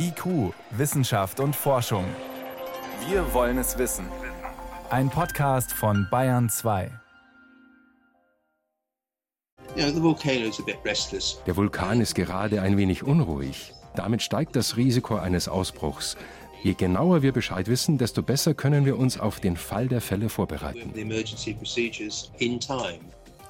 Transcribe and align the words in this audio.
IQ, 0.00 0.54
Wissenschaft 0.70 1.40
und 1.40 1.56
Forschung. 1.56 2.04
Wir 3.08 3.34
wollen 3.34 3.58
es 3.58 3.78
wissen. 3.78 4.06
Ein 4.90 5.10
Podcast 5.10 5.72
von 5.72 6.06
Bayern 6.08 6.48
2. 6.48 6.90
Der 11.46 11.56
Vulkan 11.56 12.00
ist 12.00 12.14
gerade 12.14 12.62
ein 12.62 12.76
wenig 12.76 13.02
unruhig. 13.02 13.72
Damit 13.96 14.22
steigt 14.22 14.54
das 14.54 14.76
Risiko 14.76 15.16
eines 15.16 15.48
Ausbruchs. 15.48 16.16
Je 16.62 16.74
genauer 16.74 17.22
wir 17.22 17.32
Bescheid 17.32 17.66
wissen, 17.66 17.98
desto 17.98 18.22
besser 18.22 18.54
können 18.54 18.84
wir 18.84 18.98
uns 18.98 19.18
auf 19.18 19.40
den 19.40 19.56
Fall 19.56 19.88
der 19.88 20.00
Fälle 20.00 20.28
vorbereiten. 20.28 20.92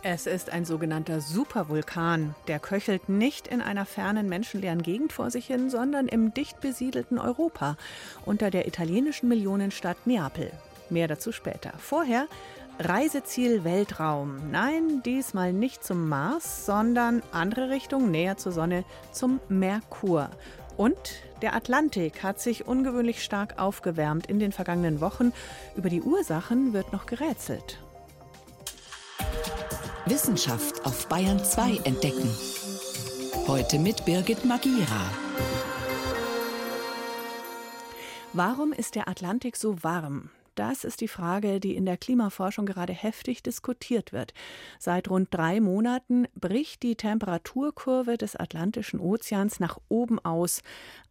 Es 0.04 0.26
ist 0.26 0.50
ein 0.52 0.64
sogenannter 0.64 1.20
Supervulkan. 1.20 2.36
Der 2.46 2.60
köchelt 2.60 3.08
nicht 3.08 3.48
in 3.48 3.60
einer 3.60 3.84
fernen 3.84 4.28
menschenleeren 4.28 4.82
Gegend 4.82 5.12
vor 5.12 5.32
sich 5.32 5.46
hin, 5.46 5.70
sondern 5.70 6.06
im 6.06 6.32
dicht 6.32 6.60
besiedelten 6.60 7.18
Europa 7.18 7.76
unter 8.25 8.50
der 8.50 8.68
italienischen 8.68 9.29
Millionenstadt 9.29 10.06
Neapel. 10.06 10.53
Mehr 10.89 11.08
dazu 11.08 11.32
später. 11.32 11.72
Vorher 11.79 12.29
Reiseziel 12.79 13.64
Weltraum. 13.64 14.53
Nein, 14.53 15.03
diesmal 15.04 15.53
nicht 15.53 15.82
zum 15.82 16.08
Mars, 16.08 16.64
sondern 16.64 17.25
andere 17.32 17.70
Richtung, 17.70 18.12
näher 18.12 18.36
zur 18.36 18.53
Sonne, 18.53 18.84
zum 19.11 19.40
Merkur. 19.48 20.30
Und 20.76 20.96
der 21.42 21.56
Atlantik 21.56 22.22
hat 22.22 22.39
sich 22.39 22.68
ungewöhnlich 22.68 23.25
stark 23.25 23.58
aufgewärmt 23.58 24.28
in 24.28 24.39
den 24.39 24.53
vergangenen 24.53 25.00
Wochen. 25.00 25.32
Über 25.75 25.90
die 25.90 26.03
Ursachen 26.03 26.72
wird 26.72 26.92
noch 26.92 27.06
gerätselt. 27.06 27.80
Wissenschaft 30.11 30.86
auf 30.86 31.07
Bayern 31.08 31.44
2 31.44 31.80
entdecken. 31.85 32.30
Heute 33.47 33.78
mit 33.78 34.06
Birgit 34.06 34.44
Magira. 34.44 35.11
Warum 38.33 38.72
ist 38.72 38.94
der 38.94 39.08
Atlantik 39.08 39.56
so 39.56 39.83
warm? 39.83 40.31
Das 40.55 40.84
ist 40.84 41.03
die 41.03 41.09
Frage, 41.09 41.61
die 41.61 41.77
in 41.77 41.84
der 41.84 41.98
Klimaforschung 41.98 42.64
gerade 42.64 42.95
heftig 42.95 43.42
diskutiert 43.42 44.12
wird. 44.14 44.33
Seit 44.79 45.11
rund 45.11 45.29
drei 45.31 45.61
Monaten 45.61 46.27
bricht 46.34 46.83
die 46.83 46.97
Temperaturkurve 46.97 48.17
des 48.17 48.34
Atlantischen 48.34 49.01
Ozeans 49.01 49.61
nach 49.61 49.79
oben 49.89 50.19
aus. 50.20 50.62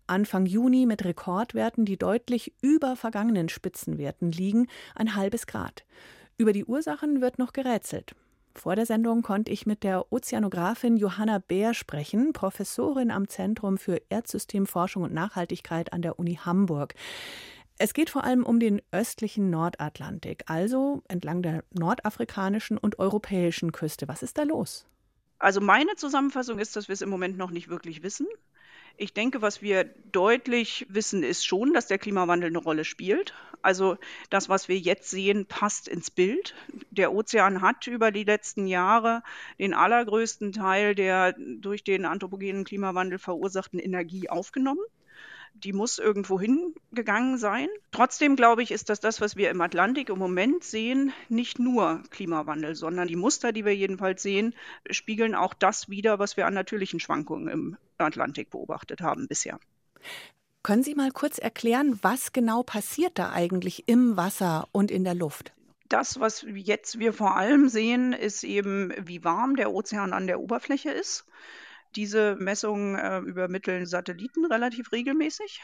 Anfang 0.08 0.48
Juni 0.48 0.88
mit 0.88 1.06
Rekordwerten, 1.06 1.86
die 1.86 1.98
deutlich 1.98 2.54
über 2.62 2.96
vergangenen 2.96 3.50
Spitzenwerten 3.50 4.32
liegen, 4.32 4.68
ein 4.96 5.16
halbes 5.16 5.46
Grad. 5.46 5.86
Über 6.38 6.52
die 6.52 6.66
Ursachen 6.66 7.22
wird 7.22 7.38
noch 7.38 7.54
gerätselt. 7.54 8.16
Vor 8.58 8.76
der 8.76 8.88
Sendung 8.88 9.22
konnte 9.22 9.52
ich 9.52 9.68
mit 9.68 9.84
der 9.84 10.12
Ozeanografin 10.12 10.98
Johanna 10.98 11.38
Bär 11.38 11.76
sprechen, 11.76 12.34
Professorin 12.34 13.12
am 13.12 13.28
Zentrum 13.28 13.78
für 13.78 14.02
Erdsystemforschung 14.10 15.04
und 15.04 15.14
Nachhaltigkeit 15.14 15.94
an 15.94 16.02
der 16.02 16.18
Uni 16.18 16.40
Hamburg. 16.44 16.96
Es 17.78 17.94
geht 17.94 18.10
vor 18.10 18.24
allem 18.24 18.44
um 18.44 18.60
den 18.60 18.82
östlichen 18.92 19.52
Nordatlantik, 19.52 20.46
also 20.48 21.04
entlang 21.08 21.44
der 21.44 21.64
nordafrikanischen 21.72 22.80
und 22.80 22.98
europäischen 22.98 23.72
Küste. 23.72 24.08
Was 24.08 24.24
ist 24.24 24.40
da 24.40 24.44
los? 24.44 24.88
Also 25.38 25.62
meine 25.62 25.96
Zusammenfassung 25.96 26.58
ist, 26.58 26.76
dass 26.76 26.88
wir 26.88 26.94
es 26.94 27.04
im 27.04 27.10
Moment 27.10 27.38
noch 27.38 27.52
nicht 27.52 27.68
wirklich 27.68 28.02
wissen. 28.02 28.26
Ich 29.00 29.14
denke, 29.14 29.44
was 29.44 29.62
wir 29.62 29.84
deutlich 30.12 30.88
wissen, 30.90 31.22
ist 31.22 31.46
schon, 31.46 31.72
dass 31.74 31.86
der 31.86 32.00
Klimawandel 32.00 32.50
eine 32.50 32.58
Rolle 32.58 32.84
spielt. 32.84 33.36
Also 33.62 33.98
das, 34.32 34.50
was 34.50 34.68
wir 34.68 34.78
jetzt 34.80 35.12
sehen, 35.12 35.46
passt 35.46 35.88
ins 35.88 36.10
Bild. 36.10 36.56
Der 36.90 37.14
Ozean 37.14 37.62
hat 37.62 37.86
über 37.86 38.12
die 38.12 38.24
letzten 38.24 38.66
Jahre 38.66 39.22
den 39.60 39.76
allergrößten 39.76 40.52
Teil 40.52 40.96
der 40.96 41.36
durch 41.38 41.84
den 41.84 42.06
anthropogenen 42.06 42.64
Klimawandel 42.64 43.20
verursachten 43.20 43.80
Energie 43.80 44.30
aufgenommen 44.30 44.84
die 45.64 45.74
muss 45.74 46.00
irgendwo 46.00 46.40
hingegangen 46.40 47.38
sein. 47.38 47.68
Trotzdem 47.92 48.36
glaube 48.36 48.64
ich, 48.64 48.72
ist 48.72 48.90
das 48.90 49.00
das, 49.00 49.22
was 49.22 49.36
wir 49.36 49.50
im 49.50 49.62
Atlantik 49.62 50.10
im 50.10 50.20
Moment 50.20 50.64
sehen, 50.64 51.14
nicht 51.30 51.60
nur 51.60 52.04
Klimawandel, 52.10 52.76
sondern 52.76 53.08
die 53.08 53.16
Muster, 53.16 53.52
die 53.52 53.66
wir 53.66 53.76
jedenfalls 53.76 54.22
sehen, 54.22 54.54
spiegeln 54.90 55.36
auch 55.36 55.54
das 55.54 55.90
wider, 55.90 56.20
was 56.20 56.38
wir 56.38 56.48
an 56.48 56.54
natürlichen 56.54 57.00
Schwankungen 57.00 57.48
im 57.48 57.78
Atlantik 57.98 58.50
beobachtet 58.50 59.02
haben 59.02 59.28
bisher. 59.28 59.60
Können 60.64 60.84
Sie 60.84 60.96
mal 60.96 61.12
kurz 61.12 61.38
erklären, 61.38 61.98
was 62.02 62.34
genau 62.34 62.62
passiert 62.64 63.18
da 63.18 63.32
eigentlich 63.32 63.88
im 63.88 64.18
Wasser 64.18 64.68
und 64.72 64.92
in 64.92 65.04
der 65.04 65.16
Luft? 65.16 65.54
Das, 65.88 66.20
was 66.20 66.46
jetzt 66.54 67.00
wir 67.00 67.14
vor 67.14 67.38
allem 67.38 67.70
sehen, 67.70 68.12
ist 68.12 68.44
eben, 68.44 68.94
wie 69.00 69.24
warm 69.24 69.56
der 69.56 69.72
Ozean 69.72 70.12
an 70.12 70.28
der 70.28 70.42
Oberfläche 70.42 70.92
ist. 70.92 71.26
Diese 71.98 72.36
Messungen 72.36 72.96
äh, 72.96 73.20
übermitteln 73.20 73.86
Satelliten 73.86 74.46
relativ 74.46 74.92
regelmäßig. 74.92 75.62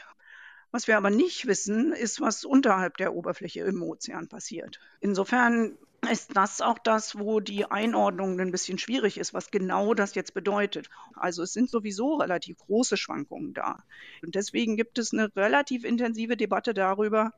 Was 0.72 0.88
wir 0.88 0.96
aber 0.96 1.10
nicht 1.10 1.46
wissen, 1.46 1.92
ist, 1.92 2.20
was 2.20 2.44
unterhalb 2.44 2.96
der 2.96 3.14
Oberfläche 3.14 3.60
im 3.60 3.80
Ozean 3.82 4.28
passiert. 4.28 4.80
Insofern 5.00 5.78
ist 6.10 6.36
das 6.36 6.60
auch 6.60 6.78
das, 6.80 7.16
wo 7.16 7.38
die 7.38 7.64
Einordnung 7.70 8.40
ein 8.40 8.50
bisschen 8.50 8.78
schwierig 8.78 9.16
ist, 9.16 9.32
was 9.32 9.52
genau 9.52 9.94
das 9.94 10.16
jetzt 10.16 10.34
bedeutet. 10.34 10.90
Also 11.14 11.44
es 11.44 11.52
sind 11.52 11.70
sowieso 11.70 12.16
relativ 12.16 12.58
große 12.58 12.96
Schwankungen 12.96 13.54
da. 13.54 13.84
Und 14.22 14.34
deswegen 14.34 14.76
gibt 14.76 14.98
es 14.98 15.12
eine 15.12 15.34
relativ 15.36 15.84
intensive 15.84 16.36
Debatte 16.36 16.74
darüber, 16.74 17.32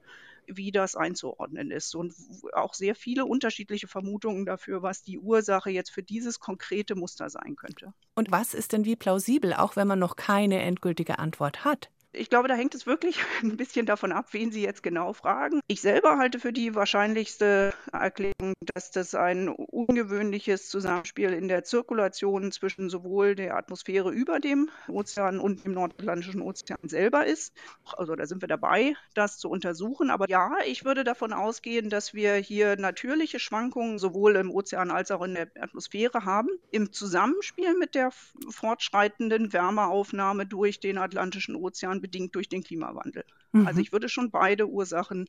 wie 0.47 0.73
das 0.73 0.97
einzuordnen 0.97 1.71
ist. 1.71 1.95
Und 1.95 2.15
auch 2.53 2.75
sehr 2.75 2.95
viele 2.95 3.25
unterschiedliche 3.25 3.89
Vermutungen 3.89 4.47
dafür, 4.47 4.83
was 4.83 5.03
die 5.03 5.19
Ursache 5.19 5.71
jetzt 5.71 5.91
für 5.91 6.03
dieses 6.03 6.41
konkrete 6.41 6.95
Muster 6.95 7.31
sein 7.31 7.57
könnte. 7.57 7.93
Und 8.15 8.31
was 8.31 8.55
ist 8.55 8.73
denn 8.73 8.85
wie 8.85 8.97
plausibel, 8.97 9.55
auch 9.55 9.77
wenn 9.77 9.89
man 9.89 9.99
noch 9.99 10.17
keine 10.17 10.63
endgültige 10.63 11.19
Antwort 11.19 11.65
hat? 11.65 11.91
Ich 12.19 12.31
glaube, 12.31 12.49
da 12.49 12.55
hängt 12.55 12.75
es 12.75 12.87
wirklich 12.87 13.19
ein 13.43 13.57
bisschen 13.57 13.85
davon 13.85 14.11
ab, 14.11 14.29
wen 14.33 14.51
Sie 14.51 14.63
jetzt 14.63 14.83
genau 14.83 15.13
fragen. 15.13 15.61
Ich 15.67 15.83
selber 15.83 16.17
halte 16.17 16.41
für 16.41 16.53
die 16.53 16.75
wahrscheinlichste 16.75 17.75
Erklärung, 17.93 18.55
dass 18.75 18.91
das 18.91 19.15
ein 19.15 19.49
ungewöhnliches 19.49 20.69
Zusammenspiel 20.69 21.33
in 21.33 21.49
der 21.49 21.65
Zirkulation 21.65 22.53
zwischen 22.53 22.89
sowohl 22.89 23.35
der 23.35 23.57
Atmosphäre 23.57 24.11
über 24.11 24.41
dem 24.41 24.71
Ozean 24.89 25.39
und 25.39 25.65
dem 25.65 25.73
Nordatlantischen 25.73 26.41
Ozean 26.41 26.79
selber 26.85 27.27
ist. 27.27 27.53
Also 27.97 28.17
da 28.17 28.27
sind 28.27 28.41
wir 28.41 28.49
dabei, 28.49 28.95
das 29.15 29.39
zu 29.39 29.51
untersuchen. 29.51 30.11
Aber 30.11 30.29
ja, 30.29 30.53
ich 30.67 30.85
würde 30.85 31.05
davon 31.05 31.33
ausgehen, 31.35 31.91
dass 31.91 32.15
wir 32.15 32.35
hier 32.37 32.77
natürliche 32.77 33.39
Schwankungen 33.39 33.99
sowohl 33.99 34.37
im 34.37 34.51
Ozean 34.51 34.91
als 34.91 35.11
auch 35.11 35.23
in 35.23 35.35
der 35.35 35.49
Atmosphäre 35.61 36.25
haben. 36.25 36.49
Im 36.71 36.93
Zusammenspiel 36.93 37.77
mit 37.79 37.95
der 37.95 38.11
fortschreitenden 38.49 39.53
Wärmeaufnahme 39.53 40.47
durch 40.47 40.81
den 40.81 40.97
Atlantischen 40.97 41.57
Ozean 41.57 42.01
bedingt 42.07 42.37
durch 42.37 42.49
den 42.49 42.63
Klimawandel. 42.63 43.25
Mhm. 43.51 43.67
Also 43.67 43.81
ich 43.81 43.91
würde 43.91 44.09
schon 44.09 44.31
beide 44.31 44.69
Ursachen, 44.69 45.29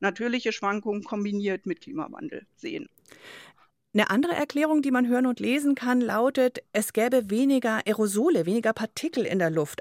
natürliche 0.00 0.52
Schwankungen 0.52 1.02
kombiniert 1.02 1.64
mit 1.64 1.80
Klimawandel 1.80 2.46
sehen. 2.56 2.88
Eine 3.94 4.10
andere 4.10 4.34
Erklärung, 4.34 4.82
die 4.82 4.90
man 4.90 5.08
hören 5.08 5.26
und 5.26 5.40
lesen 5.40 5.74
kann, 5.74 6.00
lautet, 6.02 6.62
es 6.72 6.92
gäbe 6.92 7.30
weniger 7.30 7.80
Aerosole, 7.86 8.44
weniger 8.44 8.74
Partikel 8.74 9.24
in 9.24 9.38
der 9.38 9.50
Luft, 9.50 9.80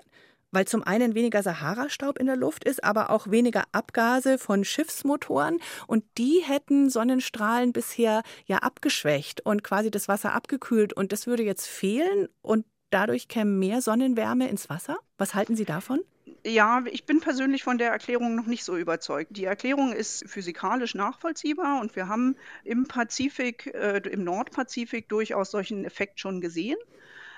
weil 0.51 0.65
zum 0.65 0.81
einen 0.81 1.13
weniger 1.13 1.43
Sahara-Staub 1.43 2.17
in 2.17 2.25
der 2.25 2.37
Luft 2.37 2.63
ist, 2.63 2.83
aber 2.83 3.09
auch 3.11 3.29
weniger 3.29 3.65
Abgase 3.73 4.37
von 4.37 4.63
Schiffsmotoren 4.63 5.59
und 5.87 6.05
die 6.17 6.41
hätten 6.43 6.89
Sonnenstrahlen 6.89 7.73
bisher 7.73 8.23
ja 8.45 8.59
abgeschwächt 8.59 9.41
und 9.45 9.63
quasi 9.63 9.91
das 9.91 10.07
Wasser 10.07 10.33
abgekühlt 10.33 10.93
und 10.93 11.11
das 11.11 11.27
würde 11.27 11.43
jetzt 11.43 11.67
fehlen 11.67 12.29
und 12.41 12.65
dadurch 12.91 13.27
käme 13.27 13.51
mehr 13.51 13.81
Sonnenwärme 13.81 14.49
ins 14.49 14.69
Wasser. 14.69 14.97
Was 15.19 15.35
halten 15.35 15.55
Sie 15.55 15.65
davon? 15.65 15.99
Ja, 16.45 16.83
ich 16.85 17.05
bin 17.05 17.19
persönlich 17.19 17.63
von 17.63 17.77
der 17.77 17.91
Erklärung 17.91 18.35
noch 18.35 18.45
nicht 18.45 18.63
so 18.63 18.77
überzeugt. 18.77 19.35
Die 19.35 19.43
Erklärung 19.43 19.91
ist 19.91 20.23
physikalisch 20.29 20.95
nachvollziehbar 20.95 21.81
und 21.81 21.95
wir 21.95 22.07
haben 22.07 22.37
im 22.63 22.87
Pazifik, 22.87 23.67
äh, 23.73 23.97
im 24.09 24.23
Nordpazifik 24.23 25.09
durchaus 25.09 25.51
solchen 25.51 25.83
Effekt 25.83 26.19
schon 26.19 26.39
gesehen. 26.39 26.77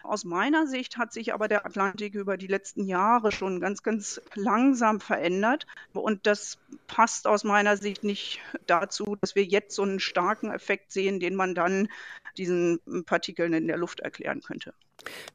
Aus 0.04 0.24
meiner 0.24 0.68
Sicht 0.68 0.98
hat 0.98 1.14
sich 1.14 1.34
aber 1.34 1.48
der 1.48 1.66
Atlantik 1.66 2.16
über 2.16 2.38
die 2.38 2.48
letzten 2.48 2.86
Jahre 2.86 3.32
schon 3.32 3.60
ganz, 3.60 3.84
ganz 3.84 4.22
langsam 4.34 5.00
verändert. 5.00 5.68
Und 5.94 6.26
das 6.26 6.58
passt 6.88 7.28
aus 7.28 7.44
meiner 7.44 7.78
Sicht 7.78 8.04
nicht 8.04 8.40
dazu, 8.66 9.16
dass 9.22 9.36
wir 9.36 9.44
jetzt 9.44 9.76
so 9.76 9.84
einen 9.84 10.00
starken 10.00 10.52
Effekt 10.52 10.92
sehen, 10.92 11.20
den 11.20 11.36
man 11.36 11.54
dann 11.54 11.88
diesen 12.38 12.80
Partikeln 13.06 13.54
in 13.54 13.68
der 13.68 13.78
Luft 13.78 14.00
erklären 14.00 14.42
könnte. 14.42 14.74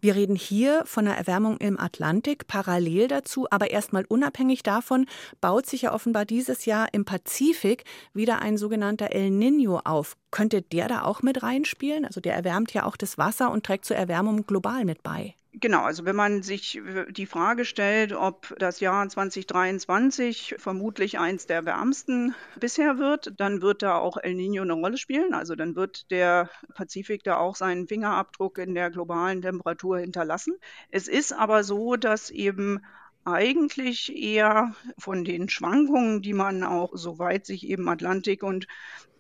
Wir 0.01 0.15
reden 0.15 0.37
hier 0.37 0.83
von 0.87 1.07
einer 1.07 1.17
Erwärmung 1.17 1.59
im 1.59 1.79
Atlantik. 1.79 2.47
Parallel 2.47 3.09
dazu, 3.09 3.47
aber 3.51 3.71
erstmal 3.71 4.05
unabhängig 4.05 4.63
davon, 4.63 5.07
baut 5.41 5.67
sich 5.67 5.83
ja 5.83 5.93
offenbar 5.93 6.25
dieses 6.25 6.65
Jahr 6.67 6.93
im 6.93 7.05
Pazifik 7.05 7.85
wieder 8.13 8.41
ein 8.41 8.57
sogenannter 8.59 9.13
El 9.13 9.31
Nino 9.31 9.81
auf. 9.85 10.17
Könnte 10.31 10.63
der 10.63 10.89
da 10.89 11.03
auch 11.03 11.23
mit 11.23 11.43
reinspielen? 11.43 12.05
Also 12.05 12.21
der 12.21 12.35
erwärmt 12.35 12.73
ja 12.75 12.85
auch 12.85 12.97
das 12.97 13.19
Wasser 13.19 13.51
und 13.51 13.65
trägt 13.67 13.85
zur 13.85 13.97
Erwärmung 13.97 14.47
global 14.47 14.85
mit 14.85 15.03
bei. 15.03 15.35
Genau, 15.59 15.85
also 15.85 16.05
wenn 16.05 16.17
man 16.17 16.43
sich 16.43 16.83
die 17.09 17.25
Frage 17.25 17.65
stellt, 17.65 18.13
ob 18.13 18.55
das 18.59 18.81
Jahr 18.81 19.09
2023 19.09 20.57
vermutlich 20.59 21.19
eins 21.19 21.47
der 21.47 21.65
wärmsten 21.65 22.35
bisher 22.61 22.99
wird, 22.99 23.33
dann 23.41 23.63
wird 23.63 23.81
da 23.81 23.97
auch 23.97 24.19
El 24.19 24.35
Nino 24.35 24.61
eine 24.63 24.75
Rolle 24.75 24.99
spielen. 24.99 25.33
Also 25.33 25.55
dann 25.55 25.75
wird 25.75 26.11
der 26.11 26.51
Pazifik 26.75 27.25
da 27.25 27.39
auch 27.39 27.57
seinen 27.57 27.89
Fingerabdruck 27.89 28.59
in 28.59 28.75
der 28.75 28.91
globalen 28.91 29.41
Temperatur 29.41 29.99
hinterlassen. 29.99 30.55
Es 30.91 31.09
ist 31.09 31.33
aber 31.33 31.65
so, 31.65 31.97
dass 31.97 32.29
eben 32.29 32.81
eigentlich 33.25 34.15
eher 34.15 34.75
von 34.99 35.25
den 35.25 35.49
Schwankungen, 35.49 36.21
die 36.21 36.35
man 36.35 36.65
auch, 36.65 36.91
soweit 36.95 37.47
sich 37.47 37.67
eben 37.67 37.89
Atlantik 37.89 38.43
und 38.43 38.67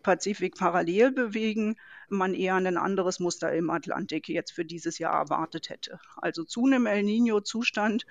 Pazifik 0.02 0.56
parallel 0.56 1.12
bewegen, 1.12 1.76
man 2.08 2.34
eher 2.34 2.54
ein 2.54 2.76
anderes 2.76 3.20
Muster 3.20 3.52
im 3.52 3.70
Atlantik 3.70 4.28
jetzt 4.28 4.52
für 4.52 4.64
dieses 4.64 4.98
Jahr 4.98 5.14
erwartet 5.14 5.70
hätte. 5.70 5.98
Also 6.16 6.44
zu 6.44 6.64
einem 6.64 6.86
El 6.86 7.02
Nino-Zustand 7.02 8.06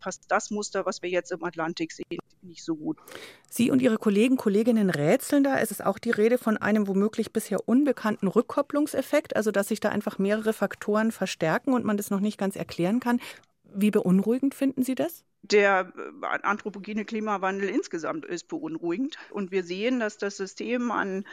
passt 0.00 0.24
das 0.28 0.50
Muster, 0.50 0.86
was 0.86 1.02
wir 1.02 1.10
jetzt 1.10 1.30
im 1.30 1.44
Atlantik 1.44 1.92
sehen, 1.92 2.18
nicht 2.42 2.64
so 2.64 2.74
gut. 2.74 2.98
Sie 3.48 3.70
und 3.70 3.82
Ihre 3.82 3.98
Kollegen, 3.98 4.36
Kolleginnen 4.36 4.90
rätseln 4.90 5.44
da. 5.44 5.58
Es 5.58 5.70
ist 5.70 5.84
auch 5.84 5.98
die 5.98 6.10
Rede 6.10 6.38
von 6.38 6.56
einem 6.56 6.88
womöglich 6.88 7.32
bisher 7.32 7.68
unbekannten 7.68 8.26
Rückkopplungseffekt, 8.26 9.36
also 9.36 9.50
dass 9.50 9.68
sich 9.68 9.80
da 9.80 9.90
einfach 9.90 10.18
mehrere 10.18 10.52
Faktoren 10.52 11.12
verstärken 11.12 11.74
und 11.74 11.84
man 11.84 11.96
das 11.96 12.10
noch 12.10 12.20
nicht 12.20 12.38
ganz 12.38 12.56
erklären 12.56 13.00
kann. 13.00 13.20
Wie 13.72 13.90
beunruhigend 13.90 14.54
finden 14.54 14.82
Sie 14.82 14.94
das? 14.94 15.24
Der 15.42 15.92
äh, 15.96 16.38
anthropogene 16.42 17.04
Klimawandel 17.04 17.68
insgesamt 17.68 18.24
ist 18.24 18.48
beunruhigend. 18.48 19.16
Und 19.30 19.50
wir 19.52 19.62
sehen, 19.62 20.00
dass 20.00 20.18
das 20.18 20.36
System 20.36 20.90
an 20.90 21.24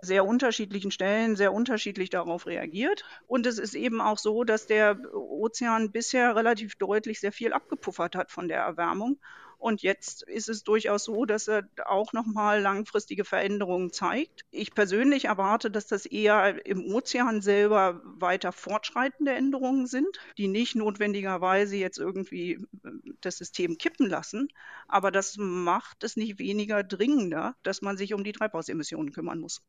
sehr 0.00 0.24
unterschiedlichen 0.24 0.90
Stellen 0.90 1.36
sehr 1.36 1.52
unterschiedlich 1.52 2.10
darauf 2.10 2.46
reagiert. 2.46 3.04
Und 3.26 3.46
es 3.46 3.58
ist 3.58 3.74
eben 3.74 4.00
auch 4.00 4.18
so, 4.18 4.44
dass 4.44 4.66
der 4.66 4.98
Ozean 5.14 5.90
bisher 5.90 6.36
relativ 6.36 6.76
deutlich 6.76 7.20
sehr 7.20 7.32
viel 7.32 7.52
abgepuffert 7.52 8.14
hat 8.14 8.30
von 8.30 8.48
der 8.48 8.60
Erwärmung. 8.60 9.18
Und 9.58 9.82
jetzt 9.82 10.22
ist 10.22 10.48
es 10.48 10.62
durchaus 10.62 11.04
so, 11.04 11.24
dass 11.24 11.48
er 11.48 11.68
auch 11.84 12.12
nochmal 12.12 12.60
langfristige 12.60 13.24
Veränderungen 13.24 13.92
zeigt. 13.92 14.44
Ich 14.52 14.72
persönlich 14.72 15.24
erwarte, 15.24 15.68
dass 15.70 15.88
das 15.88 16.06
eher 16.06 16.64
im 16.64 16.84
Ozean 16.94 17.42
selber 17.42 18.00
weiter 18.04 18.52
fortschreitende 18.52 19.32
Änderungen 19.32 19.86
sind, 19.88 20.20
die 20.38 20.46
nicht 20.46 20.76
notwendigerweise 20.76 21.76
jetzt 21.76 21.98
irgendwie 21.98 22.52
äh, 22.52 22.90
das 23.20 23.38
System 23.38 23.78
kippen 23.78 24.08
lassen. 24.08 24.48
Aber 24.86 25.10
das 25.10 25.36
macht 25.38 26.04
es 26.04 26.16
nicht 26.16 26.38
weniger 26.38 26.84
dringender, 26.84 27.56
dass 27.64 27.82
man 27.82 27.96
sich 27.96 28.14
um 28.14 28.22
die 28.22 28.32
Treibhausemissionen 28.32 29.12
kümmern 29.12 29.40
muss. 29.40 29.62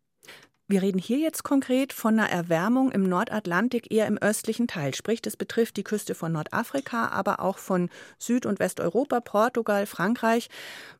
Wir 0.71 0.83
reden 0.83 0.99
hier 0.99 1.17
jetzt 1.17 1.41
konkret 1.43 1.93
von 1.93 2.19
einer 2.19 2.29
Erwärmung 2.29 2.91
im 2.91 3.01
Nordatlantik 3.01 3.91
eher 3.91 4.05
im 4.05 4.19
östlichen 4.19 4.67
Teil. 4.67 4.93
Sprich, 4.93 5.19
das 5.19 5.35
betrifft 5.35 5.77
die 5.77 5.83
Küste 5.83 6.13
von 6.13 6.31
Nordafrika, 6.31 7.07
aber 7.07 7.39
auch 7.39 7.57
von 7.57 7.89
Süd- 8.19 8.45
und 8.45 8.59
Westeuropa, 8.59 9.19
Portugal, 9.19 9.87
Frankreich. 9.87 10.47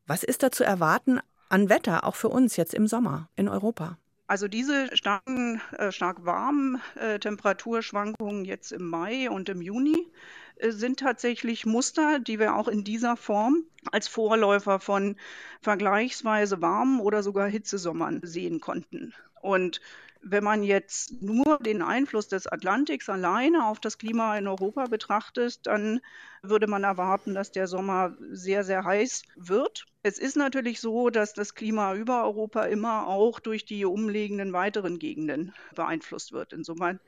Was 0.08 0.24
ist 0.24 0.42
da 0.42 0.50
zu 0.50 0.64
erwarten 0.64 1.20
an 1.50 1.68
Wetter, 1.68 2.02
auch 2.02 2.16
für 2.16 2.30
uns 2.30 2.56
jetzt 2.56 2.74
im 2.74 2.88
Sommer 2.88 3.28
in 3.36 3.48
Europa? 3.48 3.96
Also 4.26 4.48
diese 4.48 4.88
starken, 4.96 5.60
äh, 5.78 5.92
stark 5.92 6.24
warmen 6.24 6.82
äh, 6.96 7.20
Temperaturschwankungen 7.20 8.44
jetzt 8.44 8.72
im 8.72 8.88
Mai 8.88 9.30
und 9.30 9.48
im 9.48 9.62
Juni 9.62 10.08
äh, 10.56 10.72
sind 10.72 10.98
tatsächlich 10.98 11.64
Muster, 11.64 12.18
die 12.18 12.40
wir 12.40 12.56
auch 12.56 12.66
in 12.66 12.82
dieser 12.82 13.16
Form 13.16 13.62
als 13.92 14.08
Vorläufer 14.08 14.80
von 14.80 15.14
vergleichsweise 15.62 16.60
warmen 16.60 16.98
oder 16.98 17.22
sogar 17.22 17.48
Hitzesommern 17.48 18.20
sehen 18.24 18.60
konnten. 18.60 19.14
Und 19.40 19.80
wenn 20.22 20.44
man 20.44 20.62
jetzt 20.62 21.22
nur 21.22 21.58
den 21.58 21.80
Einfluss 21.82 22.28
des 22.28 22.46
Atlantiks 22.46 23.08
alleine 23.08 23.66
auf 23.66 23.80
das 23.80 23.96
Klima 23.96 24.36
in 24.36 24.46
Europa 24.46 24.86
betrachtet, 24.86 25.66
dann 25.66 26.00
würde 26.42 26.66
man 26.66 26.84
erwarten, 26.84 27.34
dass 27.34 27.52
der 27.52 27.66
Sommer 27.66 28.16
sehr, 28.30 28.64
sehr 28.64 28.84
heiß 28.84 29.22
wird. 29.36 29.86
Es 30.02 30.18
ist 30.18 30.36
natürlich 30.36 30.80
so, 30.80 31.10
dass 31.10 31.32
das 31.32 31.54
Klima 31.54 31.94
über 31.94 32.24
Europa 32.24 32.64
immer 32.64 33.06
auch 33.06 33.40
durch 33.40 33.64
die 33.64 33.84
umliegenden 33.84 34.52
weiteren 34.52 34.98
Gegenden 34.98 35.54
beeinflusst 35.74 36.32
wird. 36.32 36.52
Insofern 36.52 37.00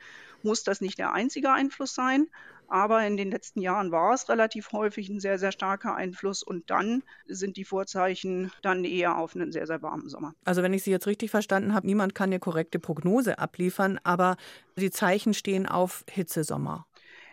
muss 0.43 0.65
das 0.65 0.81
nicht 0.81 0.99
der 0.99 1.13
einzige 1.13 1.51
Einfluss 1.51 1.95
sein. 1.95 2.29
Aber 2.73 3.07
in 3.07 3.19
den 3.19 3.31
letzten 3.31 3.61
Jahren 3.61 3.93
war 3.93 4.15
es 4.15 4.31
relativ 4.31 4.73
häufig 4.73 5.11
ein 5.11 5.21
sehr, 5.21 5.39
sehr 5.39 5.53
starker 5.53 5.95
Einfluss. 5.95 6.43
Und 6.43 6.71
dann 6.71 7.03
sind 7.27 7.59
die 7.59 7.67
Vorzeichen 7.67 8.51
dann 8.63 8.85
eher 8.85 9.19
auf 9.19 9.37
einen 9.37 9.53
sehr, 9.53 9.67
sehr 9.67 9.83
warmen 9.83 10.09
Sommer. 10.09 10.35
Also 10.47 10.63
wenn 10.63 10.73
ich 10.73 10.83
Sie 10.83 10.91
jetzt 10.91 11.07
richtig 11.07 11.31
verstanden 11.31 11.75
habe, 11.75 11.87
niemand 11.87 12.15
kann 12.15 12.31
eine 12.31 12.39
korrekte 12.39 12.79
Prognose 12.79 13.39
abliefern, 13.39 14.01
aber 14.05 14.39
die 14.79 14.91
Zeichen 14.91 15.35
stehen 15.35 15.67
auf 15.67 16.03
Hitzesommer. 16.09 16.87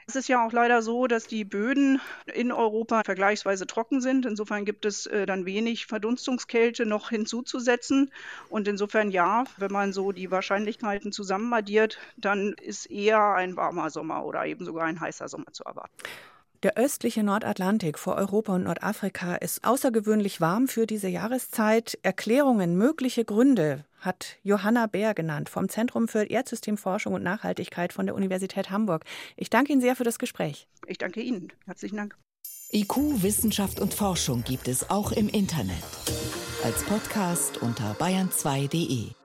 Es 0.10 0.16
ist 0.16 0.28
ja 0.28 0.44
auch 0.44 0.52
leider 0.52 0.82
so, 0.82 1.06
dass 1.06 1.28
die 1.28 1.46
Böden 1.46 2.02
in 2.34 2.52
Europa 2.52 3.04
vergleichsweise 3.06 3.68
trocken 3.68 4.02
sind. 4.02 4.26
Insofern 4.26 4.66
gibt 4.66 4.86
es 4.86 5.06
äh, 5.06 5.28
dann 5.28 5.46
wenig 5.46 5.86
Verdunstungskälte 5.86 6.88
noch 6.88 7.12
hinzuzusetzen. 7.12 8.12
Und 8.50 8.68
insofern 8.68 9.12
ja, 9.12 9.44
wenn 9.58 9.72
man 9.72 9.94
so 9.94 10.12
die 10.12 10.32
Wahrscheinlichkeiten 10.32 11.12
zusammen 11.12 11.54
addiert, 11.54 12.00
dann 12.18 12.54
ist 12.54 12.90
eher 12.90 13.36
ein 13.36 13.56
warmer 13.56 13.92
Sommer 13.92 14.26
oder 14.26 14.48
eben 14.48 14.66
sogar 14.66 14.86
ein 14.86 15.00
heißer 15.00 15.28
Sommer 15.28 15.54
zu 15.54 15.64
erwarten. 15.64 15.94
Der 16.62 16.76
östliche 16.76 17.24
Nordatlantik 17.24 17.98
vor 17.98 18.16
Europa 18.16 18.54
und 18.54 18.64
Nordafrika 18.64 19.36
ist 19.36 19.64
außergewöhnlich 19.64 20.42
warm 20.42 20.68
für 20.68 20.86
diese 20.86 21.08
Jahreszeit. 21.08 21.98
Erklärungen, 22.04 22.76
mögliche 22.76 23.24
Gründe 23.24 23.86
hat 24.00 24.38
Johanna 24.44 24.88
Bär 24.88 25.14
genannt 25.14 25.48
vom 25.48 25.70
Zentrum 25.70 26.10
für 26.10 26.24
Erdsystemforschung 26.24 27.14
und 27.14 27.24
Nachhaltigkeit 27.24 27.94
von 27.94 28.08
der 28.08 28.16
Universität 28.16 28.72
Hamburg. 28.72 29.06
Ich 29.38 29.50
danke 29.50 29.72
Ihnen 29.72 29.82
sehr 29.82 29.96
für 29.96 30.04
das 30.04 30.20
Gespräch. 30.20 30.68
Ich 30.86 30.98
danke 30.98 31.22
Ihnen. 31.22 31.48
Herzlichen 31.66 31.96
Dank. 31.96 32.18
IQ, 32.74 33.24
Wissenschaft 33.24 33.80
und 33.80 33.94
Forschung 33.94 34.44
gibt 34.44 34.68
es 34.68 34.90
auch 34.90 35.14
im 35.14 35.30
Internet. 35.30 35.84
Als 36.64 36.84
Podcast 36.84 37.58
unter 37.62 37.94
bayern2.de. 37.94 39.19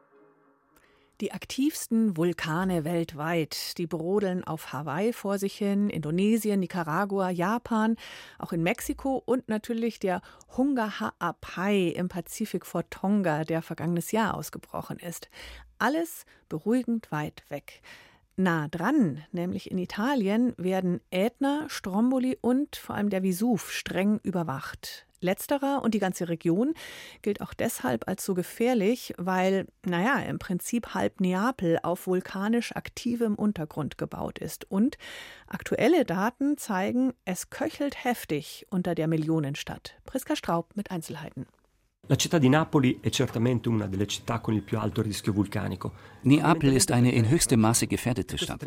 Die 1.20 1.31
aktivsten 1.31 2.16
Vulkane 2.16 2.84
weltweit, 2.84 3.78
die 3.78 3.87
brodeln 3.87 4.43
auf 4.43 4.72
Hawaii 4.72 5.12
vor 5.12 5.38
sich 5.38 5.55
hin, 5.56 5.88
Indonesien, 5.88 6.58
Nicaragua, 6.58 7.31
Japan, 7.31 7.94
auch 8.37 8.52
in 8.52 8.64
Mexiko 8.64 9.22
und 9.25 9.49
natürlich 9.49 10.00
der 10.00 10.22
Hunga 10.56 10.94
Ha'apai 10.99 11.93
im 11.93 12.08
Pazifik 12.08 12.66
vor 12.66 12.90
Tonga, 12.90 13.44
der 13.44 13.62
vergangenes 13.62 14.11
Jahr 14.11 14.34
ausgebrochen 14.34 14.99
ist. 14.99 15.28
Alles 15.78 16.25
beruhigend 16.49 17.12
weit 17.12 17.44
weg. 17.49 17.81
Nah 18.34 18.66
dran, 18.66 19.22
nämlich 19.31 19.70
in 19.70 19.78
Italien, 19.78 20.52
werden 20.56 21.00
Ätna, 21.11 21.69
Stromboli 21.69 22.37
und 22.40 22.75
vor 22.75 22.96
allem 22.96 23.11
der 23.11 23.22
Vesuv 23.22 23.70
streng 23.70 24.19
überwacht. 24.25 25.06
Letzterer 25.25 25.82
und 25.82 25.94
die 25.94 25.99
ganze 25.99 26.29
Region 26.29 26.75
gilt 27.23 27.41
auch 27.41 27.55
deshalb 27.55 28.06
als 28.06 28.25
so 28.25 28.35
gefährlich, 28.35 29.12
weil, 29.19 29.67
naja, 29.85 30.21
im 30.21 30.38
Prinzip 30.38 30.94
halb 30.94 31.21
Neapel 31.21 31.79
auf 31.82 32.06
vulkanisch 32.06 32.76
aktivem 32.76 33.35
Untergrund 33.35 33.99
gebaut 33.99 34.38
ist. 34.38 34.71
Und 34.71 34.99
aktuelle 35.49 36.05
Daten 36.05 36.56
zeigen, 36.56 37.12
es 37.25 37.50
köchelt 37.50 38.05
heftig 38.05 38.67
unter 38.71 38.94
der 38.94 39.09
Millionenstadt. 39.09 39.97
Priska 40.05 40.37
Straub 40.37 40.76
mit 40.76 40.91
Einzelheiten. 40.91 41.47
La 42.06 42.16
città 42.16 42.37
di 42.37 42.50
Napoli 42.50 42.99
è 43.00 43.08
certamente 43.08 43.70
una 43.70 43.87
delle 43.87 44.06
città 44.06 44.38
con 44.38 44.52
il 44.52 44.61
più 44.62 44.78
alto 44.78 45.00
rischio 45.00 45.32
vulcanico. 45.32 45.92
Neapel 46.25 46.75
ist 46.75 46.90
eine 46.90 47.11
in 47.11 47.30
höchstem 47.30 47.61
Maße 47.61 47.87
gefährdete 47.87 48.37
Stadt. 48.37 48.62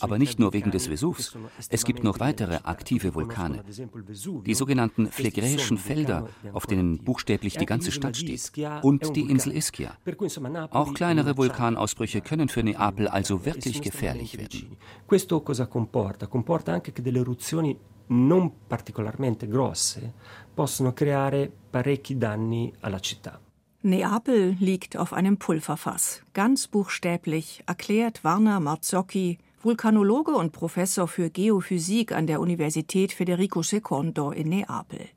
Aber 0.00 0.18
nicht 0.18 0.40
nur 0.40 0.52
wegen 0.52 0.72
des 0.72 0.88
Vesuvs. 0.88 1.36
Es 1.68 1.84
gibt 1.84 2.02
noch 2.02 2.18
weitere 2.18 2.58
aktive 2.64 3.14
Vulkane. 3.14 3.62
Die 4.44 4.54
sogenannten 4.54 5.06
phlegräischen 5.06 5.78
Felder, 5.78 6.28
auf 6.52 6.66
denen 6.66 6.98
buchstäblich 6.98 7.56
die 7.56 7.66
ganze 7.66 7.92
Stadt 7.92 8.16
steht. 8.16 8.50
Und 8.82 9.14
die 9.14 9.30
Insel 9.30 9.52
Ischia. 9.52 9.96
Auch 10.70 10.92
kleinere 10.92 11.36
Vulkanausbrüche 11.36 12.22
können 12.22 12.48
für 12.48 12.64
Neapel 12.64 13.06
also 13.06 13.44
wirklich 13.44 13.82
gefährlich 13.82 14.36
werden. 14.36 14.76
Questo 15.06 15.40
cosa 15.42 15.66
comporta? 15.66 16.26
Comporta 16.26 16.72
anche 16.72 16.92
che 16.92 17.02
delle 17.02 17.20
eruzioni 17.20 17.76
non 18.10 18.66
particolarmente 18.66 19.46
grosse 19.46 20.12
possono 20.52 20.92
creare 20.92 21.50
parecchi 21.70 22.16
danni 22.16 22.72
alla 22.80 23.00
città. 23.00 23.40
Neapel 23.82 24.56
liegt 24.60 24.96
auf 24.96 25.12
einem 25.12 25.38
Pulverfass. 25.38 26.22
Ganz 26.34 26.68
buchstäblich 26.68 27.62
erklärt 27.66 28.22
Warner 28.24 28.60
Marzocchi, 28.60 29.38
Vulkanologe 29.62 30.32
und 30.32 30.52
Professor 30.52 31.08
für 31.08 31.30
Geophysik 31.30 32.12
an 32.12 32.26
der 32.26 32.40
Universität 32.40 33.12
Federico 33.12 33.62
II 33.62 34.32
in 34.34 34.48
Neapel. 34.50 35.08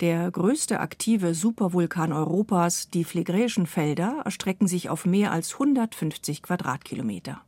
Der 0.00 0.30
größte 0.30 0.80
aktive 0.80 1.34
Supervulkan 1.34 2.12
Europas, 2.12 2.88
die 2.90 3.04
Phlegräischen 3.04 3.66
Felder, 3.66 4.22
erstrecken 4.24 4.66
sich 4.66 4.88
auf 4.88 5.04
mehr 5.04 5.32
als 5.32 5.54
150 5.54 6.42
Quadratkilometer. 6.42 7.42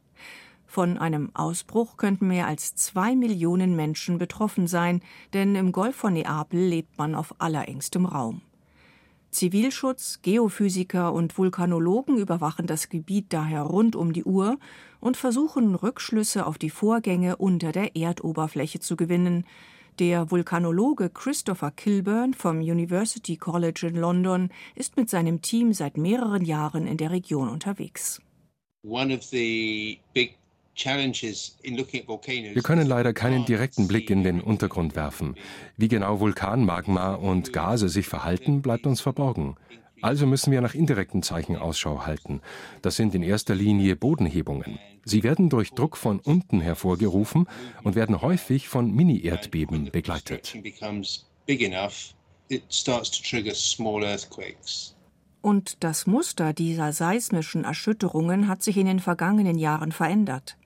Von 0.75 0.99
einem 0.99 1.31
Ausbruch 1.35 1.97
könnten 1.97 2.27
mehr 2.27 2.49
als 2.49 2.75
zwei 2.75 3.15
Millionen 3.15 3.77
Menschen 3.77 4.19
betroffen 4.19 4.67
sein, 4.67 5.03
denn 5.33 5.55
im 5.55 5.71
Golf 5.71 5.95
von 5.95 6.15
Neapel 6.15 6.59
lebt 6.59 6.99
man 6.99 7.15
auf 7.15 7.37
allerengstem 7.39 8.07
Raum. 8.07 8.41
Zivilschutz, 9.31 10.19
Geophysiker 10.23 11.13
und 11.13 11.39
Vulkanologen 11.39 12.19
überwachen 12.19 12.67
das 12.67 12.89
Gebiet 12.89 13.27
daher 13.29 13.63
rund 13.63 13.95
um 13.95 14.13
die 14.13 14.25
Uhr 14.25 14.59
und 14.99 15.17
versuchen 15.17 15.77
Rückschlüsse 15.77 16.45
auf 16.45 16.59
die 16.59 16.71
Vorgänge 16.71 17.37
unter 17.37 17.71
der 17.71 17.95
Erdoberfläche 17.95 18.81
zu 18.81 18.97
gewinnen. 18.97 19.45
Der 20.01 20.33
Vulkanologe 20.33 21.09
Christopher 21.09 21.71
Kilburn 21.71 22.35
vom 22.35 22.59
University 22.59 23.37
College 23.37 23.87
in 23.87 23.95
London 23.95 24.49
ist 24.75 24.97
mit 24.97 25.09
seinem 25.09 25.41
Team 25.41 25.73
seit 25.73 25.97
mehreren 25.97 26.45
Jahren 26.45 26.89
in 26.89 26.97
der 26.97 27.13
Region 27.13 27.49
unterwegs. 27.49 28.21
One 28.83 29.15
of 29.15 29.23
the 29.23 30.01
big 30.13 30.37
Wir 30.77 32.63
können 32.63 32.87
leider 32.87 33.13
keinen 33.13 33.45
direkten 33.45 33.87
Blick 33.87 34.11
in 34.11 34.25
den 34.25 34.41
Untergrund 34.41 34.97
werfen. 34.97 35.37
Wie 35.77 35.89
genau 35.89 36.21
Vulkanmagma 36.21 37.15
und 37.15 37.53
Gase 37.53 37.89
sich 37.89 38.07
verhalten, 38.07 38.61
bleibt 38.61 38.87
uns 38.87 39.01
verborgen. 39.01 39.57
Also 40.03 40.27
müssen 40.27 40.53
wir 40.53 40.61
nach 40.61 40.75
indirekten 40.75 41.23
Zeichen 41.23 41.57
Ausschau 41.57 42.05
halten. 42.05 42.43
Das 42.83 42.97
sind 42.97 43.15
in 43.15 43.23
erster 43.23 43.55
Linie 43.55 43.97
Bodenhebungen. 43.97 44.79
Sie 45.05 45.23
werden 45.23 45.49
durch 45.49 45.71
Druck 45.71 45.97
von 45.97 46.21
unten 46.21 46.61
hervorgerufen 46.61 47.47
und 47.85 47.95
werden 47.95 48.21
häufig 48.21 48.69
von 48.69 48.95
Mini-Erdbeben 48.95 49.91
begleitet. 49.93 50.55
Und 55.41 55.85
das 55.85 56.07
Muster 56.07 56.53
dieser 56.53 56.93
seismischen 56.93 57.65
Erschütterungen 57.65 58.49
hat 58.49 58.63
sich 58.63 58.77
in 58.77 58.87
den 58.87 59.01
vergangenen 59.01 59.59
Jahren 59.59 59.93
verändert. 59.93 60.57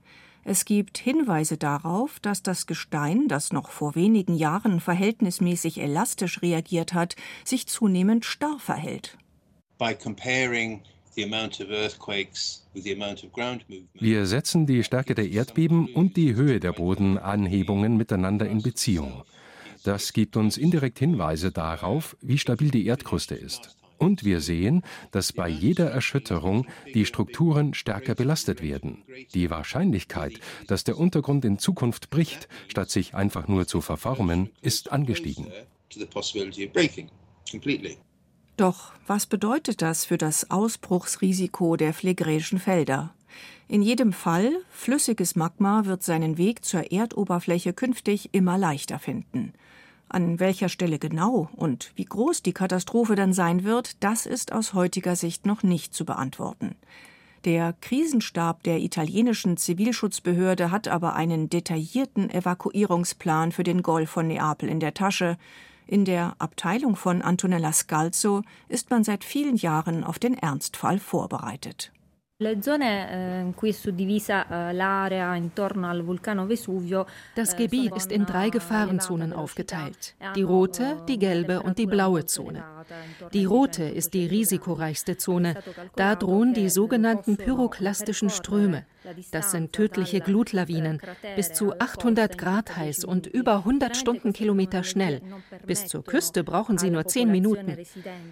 Es 0.45 0.65
gibt 0.65 0.99
Hinweise 0.99 1.57
darauf, 1.57 2.21
dass 2.21 2.43
das 2.43 2.67
Gestein, 2.67 3.29
das 3.29 3.53
noch 3.53 3.71
vor 3.71 3.95
wenigen 3.95 4.35
Jahren 4.35 4.81
verhältnismäßig 4.81 5.79
elastisch 5.79 6.43
reagiert 6.43 6.95
hat, 6.95 7.17
sich 7.45 7.67
zunehmend 7.67 8.25
starr 8.25 8.59
verhält. 8.59 9.19
Wir 13.95 14.27
setzen 14.27 14.67
die 14.67 14.85
Stärke 14.85 15.15
der 15.15 15.29
Erdbeben 15.29 15.95
und 15.95 16.17
die 16.17 16.35
Höhe 16.35 16.61
der 16.61 16.73
Bodenanhebungen 16.73 17.97
miteinander 17.97 18.49
in 18.49 18.63
Beziehung. 18.63 19.25
Das 19.85 20.13
gibt 20.13 20.37
uns 20.37 20.57
indirekt 20.57 20.99
Hinweise 20.99 21.53
darauf, 21.53 22.17
wie 22.21 22.39
stabil 22.39 22.71
die 22.71 22.87
Erdkruste 22.87 23.35
ist. 23.35 23.78
Und 23.99 24.25
wir 24.25 24.41
sehen, 24.41 24.83
dass 25.11 25.33
bei 25.33 25.49
jeder 25.49 25.91
Erschütterung 25.91 26.67
die 26.95 27.05
Strukturen 27.05 27.75
stärker 27.75 28.15
belastet 28.15 28.63
werden. 28.63 29.03
Die 29.35 29.51
Wahrscheinlichkeit, 29.51 30.41
dass 30.69 30.85
der 30.85 30.99
Untergrund 30.99 31.45
in 31.45 31.59
Zukunft 31.59 32.11
bricht, 32.11 32.49
statt 32.69 32.91
sich 32.91 33.15
einfach 33.15 33.49
nur 33.49 33.67
zu 33.67 33.81
verformen, 33.81 34.51
ist 34.63 34.93
angestiegen. 34.93 35.49
Doch 38.57 38.93
was 39.07 39.27
bedeutet 39.27 39.83
das 39.83 40.05
für 40.05 40.19
das 40.19 40.51
Ausbruchsrisiko 40.51 41.77
der 41.77 41.95
phlegräischen 41.95 42.59
Felder? 42.59 43.15
In 43.69 43.83
jedem 43.83 44.13
Fall, 44.13 44.53
flüssiges 44.71 45.37
Magma 45.37 45.85
wird 45.85 46.03
seinen 46.03 46.39
Weg 46.39 46.65
zur 46.65 46.91
Erdoberfläche 46.91 47.73
künftig 47.73 48.31
immer 48.33 48.57
leichter 48.57 48.99
finden. 48.99 49.53
An 50.09 50.41
welcher 50.41 50.69
Stelle 50.69 50.99
genau 50.99 51.51
und 51.55 51.93
wie 51.97 52.05
groß 52.05 52.43
die 52.43 52.55
Katastrophe 52.55 53.15
dann 53.15 53.33
sein 53.33 53.65
wird, 53.65 54.03
das 54.03 54.25
ist 54.25 54.53
aus 54.53 54.73
heutiger 54.73 55.17
Sicht 55.17 55.45
noch 55.45 55.63
nicht 55.63 55.93
zu 55.93 56.05
beantworten. 56.05 56.77
Der 57.45 57.75
Krisenstab 57.81 58.63
der 58.65 58.81
italienischen 58.81 59.57
Zivilschutzbehörde 59.57 60.71
hat 60.71 60.89
aber 60.89 61.15
einen 61.15 61.49
detaillierten 61.49 62.31
Evakuierungsplan 62.31 63.53
für 63.53 63.63
den 63.63 63.83
Golf 63.83 64.11
von 64.11 64.27
Neapel 64.27 64.69
in 64.69 64.81
der 64.81 64.95
Tasche. 64.95 65.39
In 65.87 66.05
der 66.05 66.35
Abteilung 66.39 66.97
von 66.97 67.23
Antonella 67.23 67.73
Scalzo 67.73 68.43
ist 68.69 68.91
man 68.91 69.05
seit 69.05 69.25
vielen 69.25 69.57
Jahren 69.57 70.05
auf 70.05 70.19
den 70.19 70.35
Ernstfall 70.35 70.99
vorbereitet. 70.99 71.93
Eh, 72.41 72.53
eh, 72.53 73.53
das 77.35 77.57
Gebiet 77.57 77.97
ist 77.97 78.13
in 78.13 78.27
drei 78.27 78.51
Gefahrenzonen 78.51 79.33
aufgeteilt. 79.33 80.15
Die 80.37 80.43
rote, 80.43 81.03
die 81.09 81.19
gelbe 81.19 81.63
und 81.63 81.79
die 81.79 81.87
blaue 81.87 82.27
Zone. 82.27 82.63
Die 83.33 83.45
rote 83.45 83.83
ist 83.83 84.15
die 84.15 84.27
risikoreichste 84.27 85.17
Zone. 85.17 85.57
Da 85.97 86.15
drohen 86.15 86.55
die 86.55 86.69
sogenannten 86.69 87.39
pyroklastischen 87.39 88.31
Ströme. 88.31 88.85
Das 89.31 89.51
sind 89.51 89.73
tödliche 89.73 90.21
Glutlawinen, 90.21 91.01
bis 91.37 91.53
zu 91.53 91.79
800 91.79 92.39
Grad 92.39 92.77
heiß 92.77 93.05
und 93.05 93.27
über 93.27 93.59
100 93.59 93.97
Stundenkilometer 93.97 94.85
schnell. 94.85 95.21
Bis 95.67 95.87
zur 95.87 96.05
Küste 96.05 96.45
brauchen 96.45 96.79
sie 96.79 96.91
nur 96.91 97.07
10 97.07 97.31
Minuten. 97.31 97.77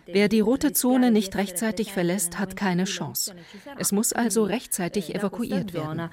Wer 0.06 0.28
die 0.28 0.40
rote 0.40 0.72
Zone 0.72 1.10
nicht 1.10 1.36
rechtzeitig 1.36 1.92
verlässt, 1.92 2.38
hat 2.38 2.56
keine 2.56 2.84
Chance. 2.84 3.34
Es 3.78 3.92
muss 3.92 4.12
also 4.12 4.44
rechtzeitig 4.44 5.14
evakuiert 5.14 5.72
werden. 5.72 6.10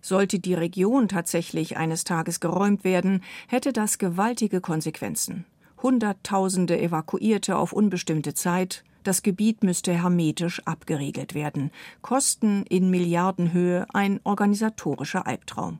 Sollte 0.00 0.38
die 0.38 0.54
Region 0.54 1.08
tatsächlich 1.08 1.76
eines 1.76 2.04
Tages 2.04 2.40
geräumt 2.40 2.84
werden, 2.84 3.22
hätte 3.48 3.72
das 3.72 3.98
gewaltige 3.98 4.60
Konsequenzen. 4.60 5.44
Hunderttausende 5.82 6.80
Evakuierte 6.80 7.56
auf 7.56 7.72
unbestimmte 7.72 8.34
Zeit, 8.34 8.84
das 9.08 9.22
Gebiet 9.22 9.64
müsste 9.64 9.94
hermetisch 9.94 10.60
abgeriegelt 10.66 11.34
werden. 11.34 11.70
Kosten 12.02 12.64
in 12.68 12.90
Milliardenhöhe, 12.90 13.86
ein 13.94 14.20
organisatorischer 14.22 15.26
Albtraum. 15.26 15.78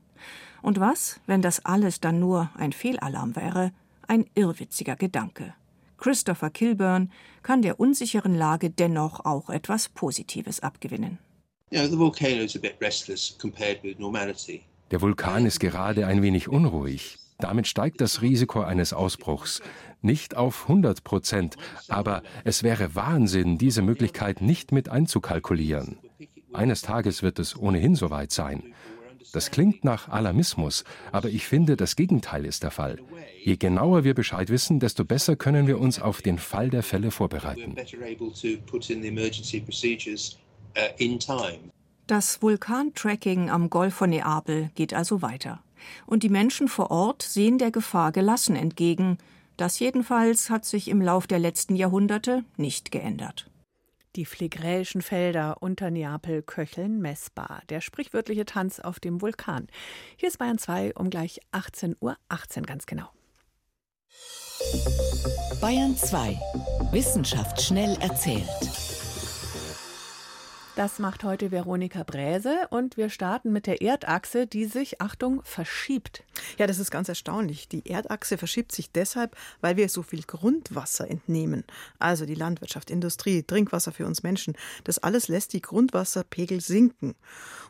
Und 0.62 0.80
was, 0.80 1.20
wenn 1.26 1.42
das 1.42 1.64
alles 1.64 2.00
dann 2.00 2.18
nur 2.18 2.50
ein 2.56 2.72
Fehlalarm 2.72 3.36
wäre? 3.36 3.72
Ein 4.06 4.24
irrwitziger 4.34 4.96
Gedanke. 4.96 5.52
Christopher 5.98 6.48
Kilburn 6.48 7.12
kann 7.42 7.60
der 7.60 7.78
unsicheren 7.78 8.34
Lage 8.34 8.70
dennoch 8.70 9.26
auch 9.26 9.50
etwas 9.50 9.90
Positives 9.90 10.60
abgewinnen. 10.60 11.18
Der 14.90 15.00
Vulkan 15.02 15.44
ist 15.44 15.60
gerade 15.60 16.06
ein 16.06 16.22
wenig 16.22 16.48
unruhig. 16.48 17.18
Damit 17.38 17.68
steigt 17.68 18.00
das 18.00 18.20
Risiko 18.20 18.62
eines 18.62 18.92
Ausbruchs. 18.92 19.62
Nicht 20.02 20.36
auf 20.36 20.62
100 20.62 21.04
Prozent, 21.04 21.56
aber 21.88 22.22
es 22.44 22.62
wäre 22.62 22.94
Wahnsinn, 22.94 23.58
diese 23.58 23.82
Möglichkeit 23.82 24.40
nicht 24.40 24.72
mit 24.72 24.88
einzukalkulieren. 24.88 25.98
Eines 26.52 26.82
Tages 26.82 27.22
wird 27.22 27.38
es 27.38 27.56
ohnehin 27.56 27.94
soweit 27.94 28.32
sein. 28.32 28.74
Das 29.32 29.50
klingt 29.50 29.84
nach 29.84 30.08
Alarmismus, 30.08 30.84
aber 31.12 31.28
ich 31.28 31.46
finde, 31.46 31.76
das 31.76 31.96
Gegenteil 31.96 32.44
ist 32.44 32.62
der 32.62 32.70
Fall. 32.70 32.98
Je 33.44 33.56
genauer 33.56 34.02
wir 34.02 34.14
Bescheid 34.14 34.48
wissen, 34.48 34.80
desto 34.80 35.04
besser 35.04 35.36
können 35.36 35.66
wir 35.66 35.78
uns 35.78 36.00
auf 36.00 36.22
den 36.22 36.38
Fall 36.38 36.70
der 36.70 36.82
Fälle 36.82 37.10
vorbereiten. 37.10 37.76
Das 42.06 42.42
Vulkantracking 42.42 43.50
am 43.50 43.70
Golf 43.70 43.94
von 43.94 44.10
Neapel 44.10 44.70
geht 44.74 44.94
also 44.94 45.20
weiter. 45.20 45.62
Und 46.06 46.22
die 46.22 46.28
Menschen 46.28 46.68
vor 46.68 46.90
Ort 46.90 47.22
sehen 47.22 47.58
der 47.58 47.70
Gefahr 47.70 48.12
gelassen 48.12 48.56
entgegen. 48.56 49.18
Das 49.56 49.78
jedenfalls 49.78 50.50
hat 50.50 50.64
sich 50.64 50.88
im 50.88 51.02
Lauf 51.02 51.26
der 51.26 51.38
letzten 51.38 51.76
Jahrhunderte 51.76 52.44
nicht 52.56 52.90
geändert. 52.90 53.50
Die 54.16 54.24
phlegräischen 54.24 55.02
Felder 55.02 55.58
unter 55.60 55.90
Neapel 55.90 56.42
köcheln 56.42 57.00
messbar. 57.00 57.62
Der 57.68 57.80
sprichwörtliche 57.80 58.44
Tanz 58.44 58.80
auf 58.80 59.00
dem 59.00 59.20
Vulkan. 59.20 59.68
Hier 60.16 60.28
ist 60.28 60.38
Bayern 60.38 60.58
2 60.58 60.94
um 60.94 61.10
gleich 61.10 61.40
18.18 61.52 61.96
Uhr 62.00 62.16
18 62.28 62.66
ganz 62.66 62.86
genau. 62.86 63.08
Bayern 65.60 65.96
2. 65.96 66.38
Wissenschaft 66.90 67.60
schnell 67.62 67.96
erzählt. 68.00 68.48
Das 70.78 71.00
macht 71.00 71.24
heute 71.24 71.50
Veronika 71.50 72.04
Bräse 72.04 72.68
und 72.70 72.96
wir 72.96 73.10
starten 73.10 73.52
mit 73.52 73.66
der 73.66 73.82
Erdachse, 73.82 74.46
die 74.46 74.66
sich, 74.66 75.00
Achtung, 75.00 75.42
verschiebt. 75.42 76.22
Ja, 76.56 76.68
das 76.68 76.78
ist 76.78 76.92
ganz 76.92 77.08
erstaunlich. 77.08 77.66
Die 77.66 77.90
Erdachse 77.90 78.38
verschiebt 78.38 78.70
sich 78.70 78.92
deshalb, 78.92 79.36
weil 79.60 79.76
wir 79.76 79.88
so 79.88 80.04
viel 80.04 80.22
Grundwasser 80.22 81.10
entnehmen. 81.10 81.64
Also 81.98 82.26
die 82.26 82.36
Landwirtschaft, 82.36 82.90
Industrie, 82.92 83.42
Trinkwasser 83.42 83.90
für 83.90 84.06
uns 84.06 84.22
Menschen. 84.22 84.54
Das 84.84 85.00
alles 85.00 85.26
lässt 85.26 85.52
die 85.52 85.62
Grundwasserpegel 85.62 86.60
sinken. 86.60 87.16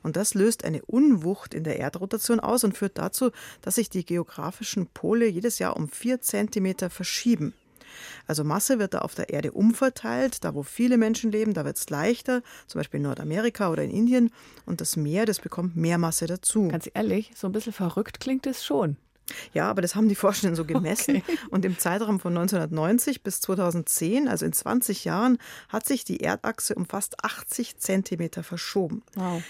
Und 0.03 0.17
das 0.17 0.35
löst 0.35 0.67
eine 0.67 0.85
Unwucht 0.85 1.55
in 1.55 1.65
der 1.65 1.79
Erdrotation 1.79 2.41
aus 2.41 2.63
und 2.63 2.77
führt 2.77 2.99
dazu, 2.99 3.31
dass 3.63 3.77
sich 3.77 3.89
die 3.89 4.05
geografischen 4.05 4.87
Pole 4.87 5.27
jedes 5.27 5.59
Jahr 5.59 5.79
um 5.79 5.89
vier 5.89 6.21
Zentimeter 6.21 6.91
verschieben. 6.91 7.55
Also 8.27 8.45
Masse 8.45 8.79
wird 8.79 8.95
da 8.95 8.99
auf 9.01 9.15
der 9.15 9.31
Erde 9.31 9.53
umverteilt. 9.53 10.45
Da, 10.45 10.55
wo 10.55 10.63
viele 10.63 10.97
Menschen 10.97 11.33
leben, 11.33 11.55
da 11.55 11.65
wird 11.65 11.77
es 11.77 11.91
leichter, 11.91 12.43
zum 12.67 12.79
Beispiel 12.79 12.99
in 12.99 13.05
Nordamerika 13.05 13.71
oder 13.71 13.83
in 13.83 13.91
Indien. 13.91 14.31
Und 14.67 14.81
das 14.81 14.97
Meer, 14.97 15.27
das 15.27 15.41
bekommt 15.41 15.77
mehr 15.77 15.99
Masse 15.99 16.27
dazu. 16.27 16.69
Ganz 16.69 16.91
ehrlich, 16.93 17.33
so 17.35 17.47
ein 17.47 17.53
bisschen 17.53 17.73
verrückt 17.73 18.21
klingt 18.21 18.47
es 18.47 18.65
schon. 18.65 18.97
Ja, 19.53 19.69
aber 19.69 19.83
das 19.83 19.95
haben 19.95 20.09
die 20.09 20.15
Forschenden 20.15 20.57
so 20.57 20.65
gemessen. 20.65 21.23
Okay. 21.29 21.39
Und 21.51 21.65
im 21.65 21.79
Zeitraum 21.79 22.21
von 22.21 22.37
1990 22.37 23.23
bis 23.23 23.41
2010, 23.41 24.29
also 24.29 24.47
in 24.47 24.53
20 24.53 25.05
Jahren, 25.05 25.39
hat 25.69 25.87
sich 25.87 26.05
die 26.05 26.21
Erdachse 26.21 26.75
um 26.75 26.87
fast 26.87 27.25
80 27.25 27.79
Zentimeter 27.79 28.43
verschoben. 28.43 29.03
Wow. 29.15 29.43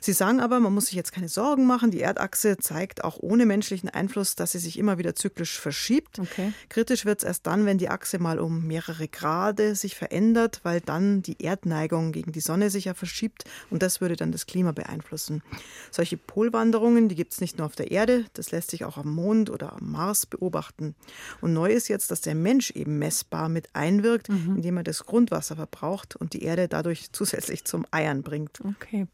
Sie 0.00 0.12
sagen 0.12 0.40
aber, 0.40 0.60
man 0.60 0.74
muss 0.74 0.86
sich 0.86 0.94
jetzt 0.94 1.12
keine 1.12 1.28
Sorgen 1.28 1.66
machen. 1.66 1.90
Die 1.90 2.00
Erdachse 2.00 2.58
zeigt 2.58 3.02
auch 3.04 3.18
ohne 3.20 3.46
menschlichen 3.46 3.88
Einfluss, 3.88 4.36
dass 4.36 4.52
sie 4.52 4.58
sich 4.58 4.78
immer 4.78 4.98
wieder 4.98 5.14
zyklisch 5.14 5.58
verschiebt. 5.58 6.18
Okay. 6.18 6.52
Kritisch 6.68 7.04
wird 7.04 7.20
es 7.20 7.24
erst 7.24 7.46
dann, 7.46 7.66
wenn 7.66 7.78
die 7.78 7.88
Achse 7.88 8.18
mal 8.18 8.38
um 8.38 8.66
mehrere 8.66 9.08
Grade 9.08 9.74
sich 9.74 9.96
verändert, 9.96 10.60
weil 10.62 10.80
dann 10.80 11.22
die 11.22 11.42
Erdneigung 11.42 12.12
gegen 12.12 12.32
die 12.32 12.40
Sonne 12.40 12.70
sich 12.70 12.86
ja 12.86 12.94
verschiebt 12.94 13.44
und 13.70 13.82
das 13.82 14.00
würde 14.00 14.16
dann 14.16 14.32
das 14.32 14.46
Klima 14.46 14.72
beeinflussen. 14.72 15.42
Solche 15.90 16.16
Polwanderungen, 16.16 17.08
die 17.08 17.14
gibt 17.14 17.32
es 17.32 17.40
nicht 17.40 17.58
nur 17.58 17.66
auf 17.66 17.76
der 17.76 17.90
Erde, 17.90 18.26
das 18.34 18.50
lässt 18.50 18.70
sich 18.70 18.84
auch 18.84 18.96
am 18.96 19.14
Mond 19.14 19.25
Mond 19.26 19.50
oder 19.50 19.72
am 19.72 19.90
Mars 19.90 20.26
beobachten. 20.26 20.94
Und 21.40 21.52
neu 21.52 21.72
ist 21.72 21.88
jetzt, 21.88 22.10
dass 22.10 22.20
der 22.20 22.34
Mensch 22.34 22.70
eben 22.70 22.98
messbar 22.98 23.48
mit 23.48 23.68
einwirkt, 23.74 24.28
mhm. 24.28 24.56
indem 24.56 24.76
er 24.76 24.84
das 24.84 25.04
Grundwasser 25.04 25.56
verbraucht 25.56 26.16
und 26.16 26.32
die 26.32 26.42
Erde 26.42 26.68
dadurch 26.68 27.08
zusätzlich 27.12 27.64
zum 27.64 27.86
Eiern 27.90 28.22
bringt. 28.22 28.60
Okay. 28.64 29.06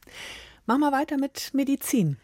Machen 0.64 0.80
wir 0.80 0.92
weiter 0.92 1.18
mit 1.18 1.50
Medizin. 1.54 2.18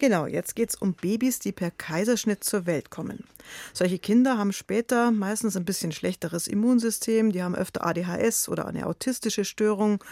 Genau, 0.00 0.26
jetzt 0.26 0.56
geht 0.56 0.70
es 0.70 0.74
um 0.74 0.94
Babys, 0.94 1.38
die 1.38 1.52
per 1.52 1.70
Kaiserschnitt 1.70 2.42
zur 2.42 2.66
Welt 2.66 2.90
kommen. 2.90 3.24
Solche 3.72 3.98
Kinder 3.98 4.36
haben 4.36 4.52
später 4.52 5.10
meistens 5.10 5.56
ein 5.56 5.64
bisschen 5.64 5.92
schlechteres 5.92 6.48
Immunsystem, 6.48 7.30
die 7.30 7.42
haben 7.42 7.54
öfter 7.54 7.86
ADHS 7.86 8.48
oder 8.48 8.66
eine 8.66 8.86
autistische 8.86 9.44
Störung. 9.44 10.02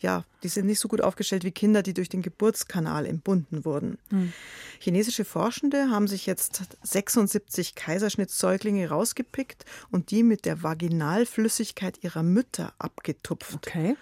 Ja, 0.00 0.24
die 0.42 0.48
sind 0.48 0.66
nicht 0.66 0.80
so 0.80 0.88
gut 0.88 1.00
aufgestellt 1.00 1.44
wie 1.44 1.50
Kinder, 1.50 1.82
die 1.82 1.94
durch 1.94 2.08
den 2.08 2.22
Geburtskanal 2.22 3.06
entbunden 3.06 3.64
wurden. 3.64 3.98
Hm. 4.10 4.32
Chinesische 4.80 5.24
Forschende 5.24 5.90
haben 5.90 6.06
sich 6.06 6.26
jetzt 6.26 6.62
76 6.82 7.74
Kaiserschnittsäuglinge 7.74 8.88
rausgepickt 8.88 9.64
und 9.90 10.10
die 10.10 10.22
mit 10.22 10.44
der 10.44 10.62
Vaginalflüssigkeit 10.62 12.02
ihrer 12.02 12.22
Mütter 12.22 12.72
abgetupft. 12.78 13.54
Okay. 13.54 13.96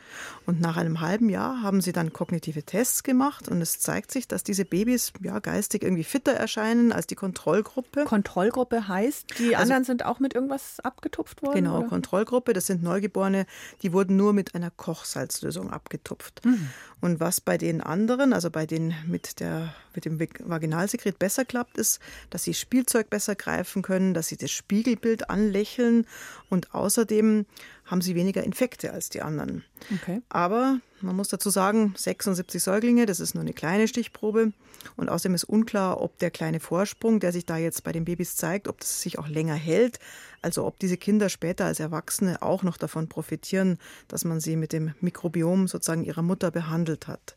Und 0.45 0.61
nach 0.61 0.77
einem 0.77 1.01
halben 1.01 1.31
Jahr 1.31 1.63
haben 1.63 1.81
sie 1.81 1.93
dann 1.93 2.13
kognitive 2.13 2.63
Tests 2.63 3.03
gemacht 3.03 3.26
und 3.49 3.61
es 3.61 3.79
zeigt 3.79 4.13
sich, 4.13 4.29
dass 4.29 4.45
diese 4.45 4.65
Babys 4.65 5.13
ja 5.21 5.39
geistig 5.39 5.83
irgendwie 5.83 6.05
fitter 6.05 6.33
erscheinen 6.33 6.93
als 6.93 7.07
die 7.07 7.15
Kontrollgruppe. 7.15 8.05
Kontrollgruppe 8.05 8.89
heißt, 8.89 9.39
die 9.39 9.57
also, 9.57 9.63
anderen 9.63 9.85
sind 9.85 10.05
auch 10.05 10.19
mit 10.21 10.35
irgendwas 10.35 10.81
abgetupft 10.81 11.43
worden? 11.43 11.55
Genau, 11.55 11.79
oder? 11.79 11.89
Kontrollgruppe, 11.89 12.53
das 12.53 12.67
sind 12.67 12.83
Neugeborene, 12.83 13.47
die 13.83 13.93
wurden 13.93 14.17
nur 14.17 14.33
mit 14.33 14.55
einer 14.55 14.71
Kochsalzlösung 14.71 15.71
abgetupft. 15.71 16.45
Mhm. 16.45 16.69
Und 17.01 17.21
was 17.21 17.41
bei 17.41 17.59
den 17.59 17.81
anderen, 17.81 18.33
also 18.33 18.51
bei 18.51 18.67
denen 18.67 18.95
mit, 19.07 19.41
der, 19.41 19.75
mit 19.95 20.05
dem 20.05 20.19
Vaginalsekret 20.19 21.19
besser 21.19 21.45
klappt, 21.45 21.79
ist, 21.79 22.01
dass 22.31 22.45
sie 22.45 22.55
Spielzeug 22.55 23.11
besser 23.11 23.35
greifen 23.35 23.83
können, 23.83 24.15
dass 24.15 24.29
sie 24.29 24.37
das 24.37 24.51
Spiegelbild 24.51 25.29
anlächeln 25.29 26.07
und 26.49 26.75
außerdem 26.75 27.47
haben 27.87 28.01
sie 28.01 28.15
weniger 28.15 28.43
Infekte 28.43 28.93
als 28.93 29.09
die 29.09 29.23
anderen. 29.23 29.65
Okay. 29.95 30.21
Aber 30.29 30.81
man 31.01 31.17
muss 31.17 31.29
dazu 31.29 31.51
sagen, 31.51 31.95
76 31.97 32.63
Säuglinge, 32.63 33.07
das 33.07 33.21
ist 33.21 33.35
nur 33.35 33.43
eine 33.43 33.53
kleine 33.53 33.89
Stichprobe. 33.89 34.53
Und 34.97 35.09
außerdem 35.09 35.35
ist 35.35 35.45
unklar, 35.45 36.01
ob 36.01 36.19
der 36.19 36.31
kleine 36.31 36.61
Vorsprung, 36.61 37.21
der 37.21 37.33
sich 37.33 37.47
da 37.47 37.57
jetzt 37.57 37.85
bei 37.85 37.93
den 37.93 38.05
Babys 38.05 38.37
zeigt, 38.37 38.69
ob 38.69 38.81
das 38.81 39.01
sich 39.03 39.19
auch 39.19 39.29
länger 39.29 39.55
hält. 39.55 39.99
Also 40.43 40.65
ob 40.65 40.79
diese 40.79 40.97
Kinder 40.97 41.29
später 41.29 41.65
als 41.65 41.81
Erwachsene 41.81 42.43
auch 42.43 42.63
noch 42.63 42.77
davon 42.77 43.09
profitieren, 43.09 43.79
dass 44.09 44.25
man 44.25 44.41
sie 44.41 44.57
mit 44.57 44.73
dem 44.73 44.95
Mikrobiom 45.01 45.69
sozusagen 45.69 46.05
ihrer 46.05 46.23
Mutter 46.23 46.51
behandelt 46.51 47.09
hat. 47.09 47.37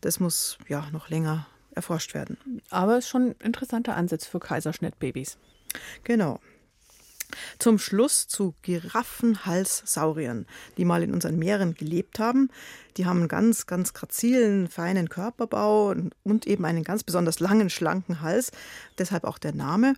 Das 0.00 0.20
muss 0.20 0.58
ja 0.68 0.88
noch 0.90 1.08
länger 1.10 1.46
erforscht 1.72 2.14
werden. 2.14 2.38
Aber 2.70 2.96
es 2.96 3.04
ist 3.04 3.10
schon 3.10 3.30
ein 3.30 3.34
interessanter 3.44 3.96
Ansatz 3.96 4.26
für 4.26 4.40
Kaiserschnittbabys. 4.40 5.38
Genau. 6.04 6.40
Zum 7.58 7.78
Schluss 7.78 8.28
zu 8.28 8.54
Giraffenhalssauriern, 8.62 10.46
die 10.76 10.84
mal 10.84 11.02
in 11.02 11.12
unseren 11.12 11.38
Meeren 11.38 11.74
gelebt 11.74 12.18
haben. 12.18 12.50
Die 12.96 13.06
haben 13.06 13.20
einen 13.20 13.28
ganz, 13.28 13.66
ganz 13.66 13.94
grazilen, 13.94 14.68
feinen 14.68 15.08
Körperbau 15.08 15.94
und 16.24 16.46
eben 16.46 16.64
einen 16.64 16.84
ganz 16.84 17.02
besonders 17.02 17.40
langen, 17.40 17.70
schlanken 17.70 18.20
Hals. 18.20 18.52
Deshalb 18.98 19.24
auch 19.24 19.38
der 19.38 19.54
Name. 19.54 19.94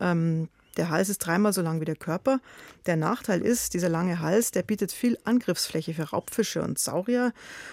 Ähm, 0.00 0.48
der 0.78 0.90
Hals 0.90 1.08
ist 1.08 1.18
dreimal 1.18 1.52
so 1.52 1.60
lang 1.60 1.80
wie 1.80 1.84
der 1.84 1.96
Körper. 1.96 2.40
Der 2.86 2.96
Nachteil 2.96 3.42
ist, 3.42 3.74
dieser 3.74 3.88
lange 3.88 4.20
Hals, 4.20 4.52
der 4.52 4.62
bietet 4.62 4.92
viel 4.92 5.18
Angriffsfläche 5.24 5.92
für 5.92 6.04
Raubfische 6.04 6.62
und 6.62 6.78
Saurier. 6.78 7.32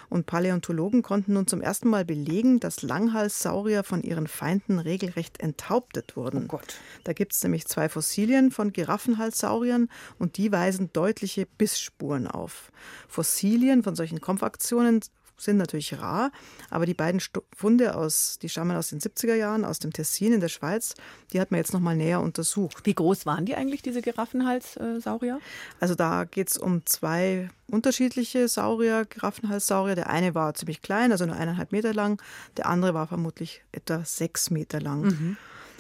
Und 0.10 0.26
Paläontologen 0.26 1.04
konnten 1.04 1.34
nun 1.34 1.48
zum 1.48 1.62
ersten 1.62 1.88
Mal 1.88 2.04
belegen, 2.04 2.60
dass 2.60 2.82
Langhalssaurier 2.82 3.84
von 3.84 4.02
ihren 4.02 4.28
Feinden 4.28 4.80
regelrecht 4.80 5.40
enthauptet 5.40 6.18
wurden. 6.18 6.46
Oh 6.46 6.58
Gott. 6.58 6.80
Da 7.04 7.14
gibt 7.14 7.34
es 7.34 7.44
nämlich 7.44 7.68
zwei 7.68 7.90
Fossilien 7.90 8.52
von 8.52 8.74
Giraffenhalssauriern 8.74 9.88
und 10.18 10.38
die 10.38 10.52
weisen 10.52 10.90
deutliche 10.92 11.46
Bissspuren 11.46 12.28
auf. 12.28 12.72
Fossilien 13.08 13.84
von 13.84 13.96
solchen 13.96 14.20
Kampfaktionen 14.20 15.02
sind 15.38 15.58
natürlich 15.58 16.00
rar, 16.00 16.32
aber 16.70 16.86
die 16.86 16.94
beiden 16.94 17.22
Funde 17.56 17.96
aus, 17.96 18.40
die 18.42 18.50
stammen 18.50 18.76
aus 18.76 18.90
den 18.90 19.00
70er 19.00 19.36
Jahren, 19.36 19.66
aus 19.66 19.80
dem 19.80 19.92
Tessin 19.92 20.34
in 20.34 20.40
der 20.40 20.50
Schweiz, 20.50 20.96
die 21.34 21.40
hat 21.40 21.52
man 21.52 21.60
jetzt 21.60 21.74
nochmal 21.74 21.96
näher 21.96 22.22
untersucht. 22.22 22.86
Wie 22.86 22.94
groß 22.96 23.26
waren 23.26 23.46
die 23.46 23.56
eigentlich, 23.56 23.82
diese 23.82 24.02
Giraffenhalssaurier? 24.02 25.40
Also 25.80 25.96
da 25.96 26.24
geht 26.24 26.52
es 26.52 26.58
um 26.58 26.86
zwei 26.86 27.50
unterschiedliche 27.68 28.48
Saurier, 28.48 29.06
Giraffenhalssaurier. 29.06 29.96
Der 29.96 30.10
eine 30.10 30.36
war 30.36 30.54
ziemlich 30.54 30.82
klein, 30.82 31.12
also 31.12 31.26
nur 31.26 31.36
eineinhalb 31.36 31.72
Meter 31.72 31.94
lang, 31.94 32.22
der 32.58 32.68
andere 32.68 32.94
war 32.94 33.08
vermutlich 33.08 33.64
etwa 33.72 34.04
sechs 34.06 34.50
Meter 34.50 34.80
lang. 34.80 35.02
Mhm. 35.02 35.38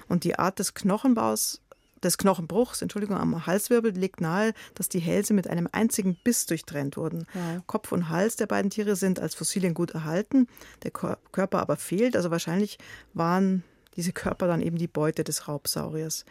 Und 0.08 0.23
die 0.23 0.38
Art 0.38 0.60
des 0.60 0.73
Knochenbaus 0.73 1.62
des 2.03 2.17
Knochenbruchs, 2.17 2.81
Entschuldigung, 2.81 3.17
am 3.17 3.45
Halswirbel 3.45 3.91
legt 3.91 4.21
nahe, 4.21 4.53
dass 4.75 4.89
die 4.89 4.99
Hälse 4.99 5.34
mit 5.34 5.49
einem 5.49 5.67
einzigen 5.71 6.15
Biss 6.23 6.45
durchtrennt 6.45 6.97
wurden. 6.97 7.25
Ja. 7.34 7.62
Kopf 7.67 7.91
und 7.91 8.10
Hals 8.10 8.36
der 8.36 8.47
beiden 8.47 8.69
Tiere 8.69 8.95
sind 8.95 9.19
als 9.19 9.36
Fossilien 9.36 9.73
gut 9.73 9.91
erhalten, 9.91 10.47
der 10.84 10.91
Körper 10.91 11.60
aber 11.60 11.77
fehlt. 11.77 12.15
Also 12.15 12.31
wahrscheinlich 12.31 12.77
waren 13.13 13.63
diese 13.95 14.12
Körper 14.12 14.47
dann 14.47 14.62
eben 14.62 14.77
die 14.77 14.88
Beute 14.88 15.23
des 15.23 15.47
Raubsauriers. 15.47 16.25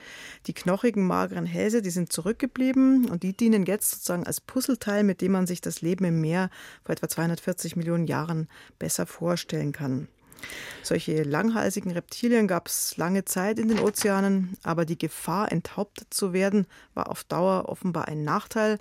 Die 0.46 0.52
knochigen, 0.52 1.06
mageren 1.06 1.46
Hälse, 1.46 1.80
die 1.80 1.90
sind 1.90 2.12
zurückgeblieben 2.12 3.08
und 3.10 3.22
die 3.22 3.34
dienen 3.34 3.64
jetzt 3.64 3.90
sozusagen 3.90 4.26
als 4.26 4.40
Puzzleteil, 4.40 5.02
mit 5.02 5.22
dem 5.22 5.32
man 5.32 5.46
sich 5.46 5.60
das 5.60 5.80
Leben 5.80 6.04
im 6.04 6.20
Meer 6.20 6.50
vor 6.84 6.92
etwa 6.92 7.08
240 7.08 7.76
Millionen 7.76 8.06
Jahren 8.06 8.48
besser 8.78 9.06
vorstellen 9.06 9.72
kann. 9.72 10.08
Solche 10.82 11.22
langhalsigen 11.22 11.92
Reptilien 11.92 12.46
gab 12.46 12.68
es 12.68 12.96
lange 12.96 13.24
Zeit 13.24 13.58
in 13.58 13.68
den 13.68 13.80
Ozeanen, 13.80 14.56
aber 14.62 14.84
die 14.84 14.98
Gefahr, 14.98 15.50
enthauptet 15.50 16.12
zu 16.12 16.32
werden, 16.32 16.66
war 16.92 17.10
auf 17.10 17.24
Dauer 17.24 17.68
offenbar 17.68 18.08
ein 18.08 18.24
Nachteil, 18.24 18.78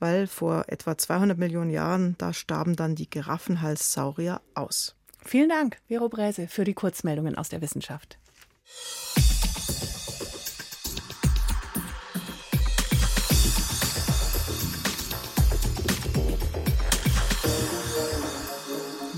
weil 0.00 0.26
vor 0.26 0.64
etwa 0.68 0.98
200 0.98 1.38
Millionen 1.38 1.70
Jahren, 1.70 2.16
da 2.18 2.32
starben 2.32 2.76
dann 2.76 2.94
die 2.94 3.08
Giraffenhalssaurier 3.08 4.40
aus. 4.54 4.96
Vielen 5.24 5.48
Dank, 5.48 5.78
Vero 5.88 6.08
Bräse, 6.08 6.48
für 6.48 6.64
die 6.64 6.74
Kurzmeldungen 6.74 7.36
aus 7.36 7.48
der 7.48 7.62
Wissenschaft. 7.62 8.18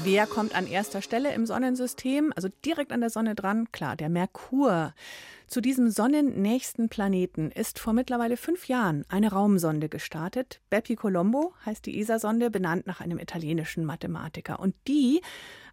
Wer 0.06 0.28
kommt 0.28 0.54
an 0.54 0.68
erster 0.68 1.02
Stelle 1.02 1.34
im 1.34 1.46
Sonnensystem? 1.46 2.32
Also 2.36 2.48
direkt 2.64 2.92
an 2.92 3.00
der 3.00 3.10
Sonne 3.10 3.34
dran? 3.34 3.72
Klar, 3.72 3.96
der 3.96 4.08
Merkur. 4.08 4.94
Zu 5.46 5.60
diesem 5.60 5.90
sonnennächsten 5.90 6.88
Planeten 6.88 7.52
ist 7.52 7.78
vor 7.78 7.92
mittlerweile 7.92 8.36
fünf 8.36 8.66
Jahren 8.66 9.04
eine 9.08 9.30
Raumsonde 9.30 9.88
gestartet. 9.88 10.60
Bepi 10.70 10.96
Colombo 10.96 11.54
heißt 11.64 11.86
die 11.86 12.00
ESA-Sonde, 12.00 12.50
benannt 12.50 12.88
nach 12.88 13.00
einem 13.00 13.20
italienischen 13.20 13.84
Mathematiker. 13.84 14.58
Und 14.58 14.74
die 14.88 15.20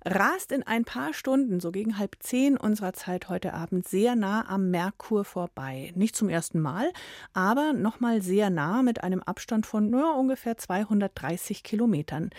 rast 0.05 0.51
in 0.51 0.61
ein 0.61 0.85
paar 0.85 1.15
Stunden, 1.15 1.59
so 1.59 1.71
gegen 1.71 1.97
halb 1.97 2.17
zehn 2.19 2.55
unserer 2.55 2.93
Zeit 2.93 3.29
heute 3.29 3.55
Abend, 3.55 3.87
sehr 3.87 4.15
nah 4.15 4.47
am 4.47 4.69
Merkur 4.69 5.25
vorbei. 5.25 5.91
Nicht 5.95 6.15
zum 6.15 6.29
ersten 6.29 6.59
Mal, 6.59 6.91
aber 7.33 7.73
nochmal 7.73 8.21
sehr 8.21 8.51
nah 8.51 8.83
mit 8.83 9.03
einem 9.03 9.23
Abstand 9.23 9.65
von 9.65 9.89
nur 9.89 10.15
ungefähr 10.15 10.55
230 10.55 11.63
Kilometern. 11.63 12.29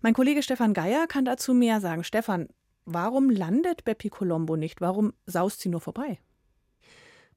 Mein 0.00 0.14
Kollege 0.14 0.42
Stefan 0.42 0.74
Geier 0.74 1.06
kann 1.06 1.24
dazu 1.24 1.54
mehr 1.54 1.80
sagen. 1.80 2.02
Stefan, 2.02 2.48
warum 2.86 3.30
landet 3.30 3.84
Bepi 3.84 4.08
Colombo 4.08 4.56
nicht? 4.56 4.80
Warum 4.80 5.12
saust 5.26 5.60
sie 5.60 5.68
nur 5.68 5.80
vorbei? 5.80 6.18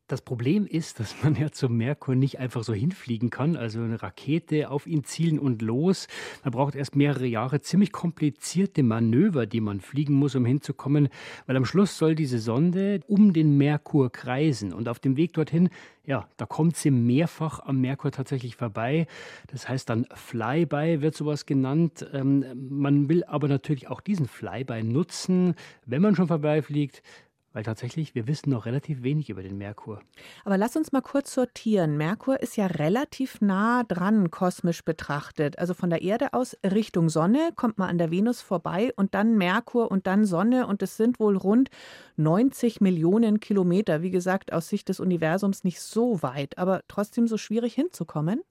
Das 0.08 0.22
Problem 0.22 0.68
ist, 0.68 1.00
dass 1.00 1.24
man 1.24 1.34
ja 1.36 1.50
zum 1.50 1.78
Merkur 1.78 2.14
nicht 2.14 2.38
einfach 2.38 2.64
so 2.64 2.76
hinfliegen 2.76 3.32
kann, 3.32 3.56
also 3.56 3.80
eine 3.80 4.04
Rakete 4.04 4.70
auf 4.70 4.86
ihn 4.86 5.04
zielen 5.04 5.40
und 5.40 5.64
los. 5.64 6.08
Man 6.44 6.52
braucht 6.52 6.76
erst 6.76 6.96
mehrere 6.96 7.26
Jahre 7.26 7.60
ziemlich 7.62 7.92
komplizierte 7.92 8.84
Manöver, 8.84 9.48
die 9.48 9.62
man 9.62 9.82
fliegen 9.82 10.14
muss, 10.14 10.36
um 10.36 10.46
hinzukommen, 10.46 11.10
weil 11.48 11.58
am 11.58 11.66
Schluss 11.66 11.98
soll 11.98 12.14
diese 12.14 12.38
Sonde 12.38 13.00
um 13.08 13.34
den 13.34 13.58
Merkur 13.58 14.12
kreisen 14.12 14.74
und 14.74 14.88
auf 14.90 15.00
dem 15.00 15.18
Weg 15.18 15.34
dorthin, 15.34 15.70
ja, 16.06 16.28
da 16.38 16.46
kommt 16.46 16.78
sie 16.78 16.92
mehrfach 16.92 17.62
am 17.62 17.82
Merkur 17.82 18.12
tatsächlich 18.12 18.56
vorbei. 18.56 19.08
Das 19.48 19.68
heißt 19.68 19.90
dann 19.90 20.06
Flyby 20.14 21.02
wird 21.02 21.16
sowas 21.16 21.48
genannt. 21.48 22.06
Ähm, 22.14 22.46
man 22.70 23.10
will 23.10 23.24
aber 23.24 23.48
natürlich 23.48 23.88
auch 23.88 24.02
diesen 24.02 24.28
Flyby 24.28 24.84
nutzen, 24.84 25.56
wenn 25.88 26.04
man 26.04 26.16
schon 26.16 26.28
vorbeifliegt, 26.28 27.02
weil 27.56 27.64
tatsächlich, 27.64 28.14
wir 28.16 28.28
wissen 28.28 28.50
noch 28.50 28.66
relativ 28.66 29.02
wenig 29.02 29.30
über 29.30 29.42
den 29.42 29.58
Merkur. 29.58 30.02
Aber 30.44 30.58
lass 30.58 30.76
uns 30.76 30.92
mal 30.92 31.00
kurz 31.00 31.34
sortieren. 31.34 31.96
Merkur 31.96 32.42
ist 32.42 32.58
ja 32.58 32.68
relativ 32.68 33.40
nah 33.40 33.84
dran, 33.84 34.30
kosmisch 34.30 34.84
betrachtet. 34.84 35.58
Also 35.58 35.74
von 35.74 35.90
der 35.90 36.02
Erde 36.02 36.34
aus 36.34 36.58
Richtung 36.66 37.08
Sonne 37.08 37.52
kommt 37.56 37.78
man 37.78 37.90
an 37.90 37.98
der 37.98 38.12
Venus 38.12 38.42
vorbei 38.42 38.92
und 38.98 39.16
dann 39.16 39.38
Merkur 39.38 39.90
und 39.90 40.06
dann 40.06 40.26
Sonne. 40.26 40.68
Und 40.68 40.84
es 40.84 40.98
sind 40.98 41.18
wohl 41.22 41.38
rund 41.38 41.70
90 42.18 42.82
Millionen 42.82 43.40
Kilometer. 43.40 44.02
Wie 44.02 44.12
gesagt, 44.12 44.52
aus 44.52 44.68
Sicht 44.68 44.90
des 44.90 45.00
Universums 45.00 45.64
nicht 45.64 45.80
so 45.80 46.22
weit, 46.22 46.58
aber 46.58 46.82
trotzdem 46.90 47.26
so 47.26 47.38
schwierig 47.38 47.74
hinzukommen. 47.74 48.42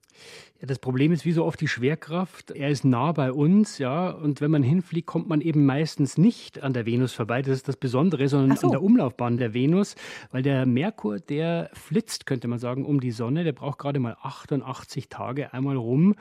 Ja, 0.61 0.68
das 0.68 0.79
Problem 0.79 1.11
ist 1.11 1.24
wie 1.24 1.33
so 1.33 1.44
oft 1.44 1.61
die 1.61 1.68
Schwerkraft. 1.68 2.53
Er 2.53 2.70
ist 2.70 2.85
nah 2.85 3.11
bei 3.12 3.33
uns, 3.33 3.79
ja, 3.79 4.11
und 4.11 4.40
wenn 4.40 4.50
man 4.53 4.62
hinfliegt, 4.62 5.07
kommt 5.07 5.29
man 5.29 5.40
eben 5.40 5.66
meistens 5.66 6.16
nicht 6.16 6.62
an 6.62 6.72
der 6.72 6.87
Venus 6.87 7.12
vorbei. 7.12 7.42
Das 7.42 7.57
ist 7.57 7.66
das 7.66 7.77
Besondere, 7.77 8.29
sondern 8.29 8.57
so. 8.57 8.68
an 8.68 8.70
der 8.70 8.83
Umlaufbahn 8.83 9.37
der 9.37 9.53
Venus, 9.53 9.96
weil 10.31 10.42
der 10.42 10.64
Merkur, 10.64 11.18
der 11.18 11.70
flitzt, 11.72 12.27
könnte 12.27 12.46
man 12.46 12.61
sagen, 12.61 12.85
um 12.85 13.00
die 13.00 13.11
Sonne. 13.11 13.42
Der 13.42 13.53
braucht 13.53 13.79
gerade 13.79 13.98
mal 13.98 14.16
88 14.22 15.09
Tage 15.09 15.53
einmal 15.53 15.77
rum. 15.77 16.14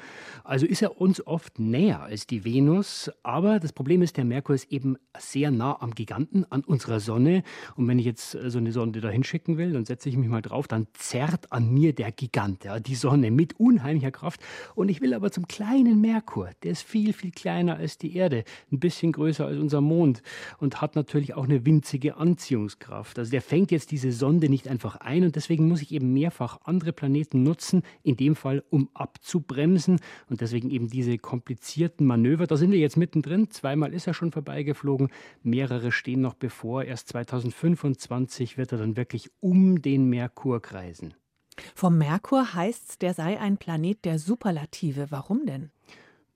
Also 0.43 0.65
ist 0.65 0.81
er 0.81 0.99
uns 0.99 1.25
oft 1.25 1.59
näher 1.59 2.01
als 2.01 2.25
die 2.25 2.43
Venus. 2.43 3.11
Aber 3.21 3.59
das 3.59 3.71
Problem 3.71 4.01
ist, 4.01 4.17
der 4.17 4.25
Merkur 4.25 4.55
ist 4.55 4.71
eben 4.71 4.97
sehr 5.17 5.51
nah 5.51 5.79
am 5.79 5.91
Giganten, 5.91 6.45
an 6.49 6.63
unserer 6.63 6.99
Sonne. 6.99 7.43
Und 7.75 7.87
wenn 7.87 7.99
ich 7.99 8.05
jetzt 8.05 8.31
so 8.31 8.57
eine 8.57 8.71
Sonde 8.71 8.99
da 8.99 9.09
hinschicken 9.09 9.57
will, 9.57 9.73
dann 9.73 9.85
setze 9.85 10.09
ich 10.09 10.17
mich 10.17 10.27
mal 10.27 10.41
drauf, 10.41 10.67
dann 10.67 10.87
zerrt 10.93 11.51
an 11.51 11.71
mir 11.71 11.93
der 11.93 12.11
Gigant, 12.11 12.63
ja, 12.63 12.79
die 12.79 12.95
Sonne 12.95 13.29
mit 13.29 13.59
unheimlicher 13.83 14.11
Kraft. 14.11 14.23
Kraft. 14.23 14.41
Und 14.75 14.89
ich 14.89 15.01
will 15.01 15.13
aber 15.13 15.31
zum 15.31 15.47
kleinen 15.47 15.99
Merkur, 15.99 16.49
der 16.63 16.71
ist 16.71 16.83
viel, 16.83 17.11
viel 17.11 17.31
kleiner 17.31 17.75
als 17.75 17.97
die 17.97 18.15
Erde, 18.15 18.43
ein 18.71 18.79
bisschen 18.79 19.11
größer 19.11 19.45
als 19.45 19.59
unser 19.59 19.81
Mond 19.81 20.21
und 20.59 20.81
hat 20.81 20.95
natürlich 20.95 21.33
auch 21.33 21.43
eine 21.43 21.65
winzige 21.65 22.15
Anziehungskraft. 22.15 23.19
Also 23.19 23.31
der 23.31 23.41
fängt 23.41 23.71
jetzt 23.71 23.91
diese 23.91 24.11
Sonde 24.11 24.47
nicht 24.47 24.69
einfach 24.69 24.95
ein 24.97 25.23
und 25.23 25.35
deswegen 25.35 25.67
muss 25.67 25.81
ich 25.81 25.91
eben 25.91 26.13
mehrfach 26.13 26.61
andere 26.63 26.93
Planeten 26.93 27.43
nutzen, 27.43 27.83
in 28.01 28.15
dem 28.15 28.35
Fall 28.35 28.63
um 28.69 28.89
abzubremsen 28.93 29.99
und 30.29 30.39
deswegen 30.39 30.69
eben 30.69 30.87
diese 30.87 31.17
komplizierten 31.17 32.07
Manöver. 32.07 32.47
Da 32.47 32.55
sind 32.55 32.71
wir 32.71 32.79
jetzt 32.79 32.97
mittendrin, 32.97 33.49
zweimal 33.51 33.93
ist 33.93 34.07
er 34.07 34.13
schon 34.13 34.31
vorbeigeflogen, 34.31 35.09
mehrere 35.41 35.91
stehen 35.91 36.21
noch 36.21 36.35
bevor. 36.35 36.83
Erst 36.83 37.09
2025 37.09 38.57
wird 38.57 38.71
er 38.71 38.77
dann 38.77 38.95
wirklich 38.95 39.29
um 39.41 39.81
den 39.81 40.05
Merkur 40.05 40.61
kreisen. 40.61 41.13
Vom 41.75 41.97
Merkur 41.97 42.53
heißt 42.53 42.89
es, 42.89 42.97
der 42.97 43.13
sei 43.13 43.39
ein 43.39 43.57
Planet 43.57 44.05
der 44.05 44.19
Superlative. 44.19 45.07
Warum 45.09 45.45
denn? 45.45 45.71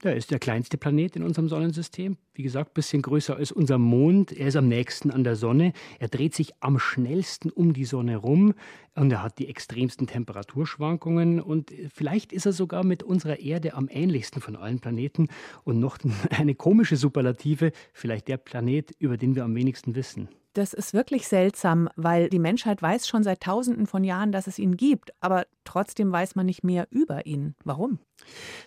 Er 0.03 0.15
ist 0.15 0.29
der 0.29 0.37
kleinste 0.37 0.77
Planet 0.77 1.15
in 1.15 1.23
unserem 1.23 1.49
Sonnensystem. 1.49 2.17
Wie 2.35 2.43
gesagt, 2.43 2.69
ein 2.69 2.73
bisschen 2.75 3.01
größer 3.01 3.35
als 3.35 3.51
unser 3.51 3.79
Mond. 3.79 4.31
Er 4.31 4.47
ist 4.47 4.55
am 4.55 4.67
nächsten 4.67 5.09
an 5.09 5.23
der 5.23 5.35
Sonne. 5.35 5.73
Er 5.97 6.07
dreht 6.07 6.35
sich 6.35 6.53
am 6.59 6.77
schnellsten 6.77 7.49
um 7.49 7.73
die 7.73 7.85
Sonne 7.85 8.17
rum 8.17 8.53
und 8.93 9.11
er 9.11 9.23
hat 9.23 9.39
die 9.39 9.47
extremsten 9.47 10.05
Temperaturschwankungen. 10.05 11.41
Und 11.41 11.73
vielleicht 11.91 12.31
ist 12.31 12.45
er 12.45 12.53
sogar 12.53 12.83
mit 12.83 13.01
unserer 13.01 13.39
Erde 13.39 13.73
am 13.73 13.89
ähnlichsten 13.89 14.39
von 14.39 14.55
allen 14.55 14.79
Planeten. 14.79 15.29
Und 15.63 15.79
noch 15.79 15.97
eine 16.29 16.53
komische 16.53 16.95
Superlative, 16.95 17.71
vielleicht 17.91 18.27
der 18.27 18.37
Planet, 18.37 18.91
über 18.99 19.17
den 19.17 19.33
wir 19.33 19.45
am 19.45 19.55
wenigsten 19.55 19.95
wissen. 19.95 20.29
Das 20.57 20.73
ist 20.73 20.95
wirklich 20.95 21.27
seltsam, 21.27 21.87
weil 21.97 22.29
die 22.29 22.39
Menschheit 22.39 22.81
weiß 22.81 23.07
schon 23.07 23.21
seit 23.21 23.41
Tausenden 23.41 23.85
von 23.85 24.03
Jahren, 24.03 24.31
dass 24.31 24.47
es 24.47 24.57
ihn 24.57 24.75
gibt, 24.75 25.11
aber 25.19 25.45
trotzdem 25.65 26.11
weiß 26.11 26.35
man 26.35 26.47
nicht 26.47 26.63
mehr 26.63 26.87
über 26.89 27.27
ihn. 27.27 27.53
Warum? 27.63 27.99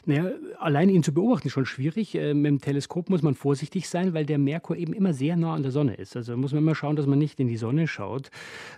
Naja, 0.07 0.31
allein 0.59 0.89
ihn 0.89 1.03
zu 1.03 1.13
beobachten 1.13 1.49
ist 1.49 1.53
schon 1.53 1.67
schwierig. 1.67 2.15
Äh, 2.15 2.35
mit 2.35 2.47
dem 2.47 2.61
Teleskop 2.61 3.11
muss 3.11 3.23
man 3.23 3.35
vorsichtig 3.35 3.89
sein, 3.89 4.15
weil 4.15 4.25
der 4.25 4.39
Merkur 4.39 4.77
eben 4.77 4.93
immer 4.93 5.13
sehr 5.13 5.37
nah 5.37 5.55
an 5.55 5.63
der 5.63 5.73
Sonne 5.73 5.95
ist. 5.95 6.17
Also 6.17 6.37
muss 6.37 6.53
man 6.53 6.63
immer 6.63 6.75
schauen, 6.75 6.97
dass 6.97 7.07
man 7.07 7.19
nicht 7.19 7.39
in 7.41 7.49
die 7.49 7.57
Sonne 7.57 7.87
schaut. 7.87 8.31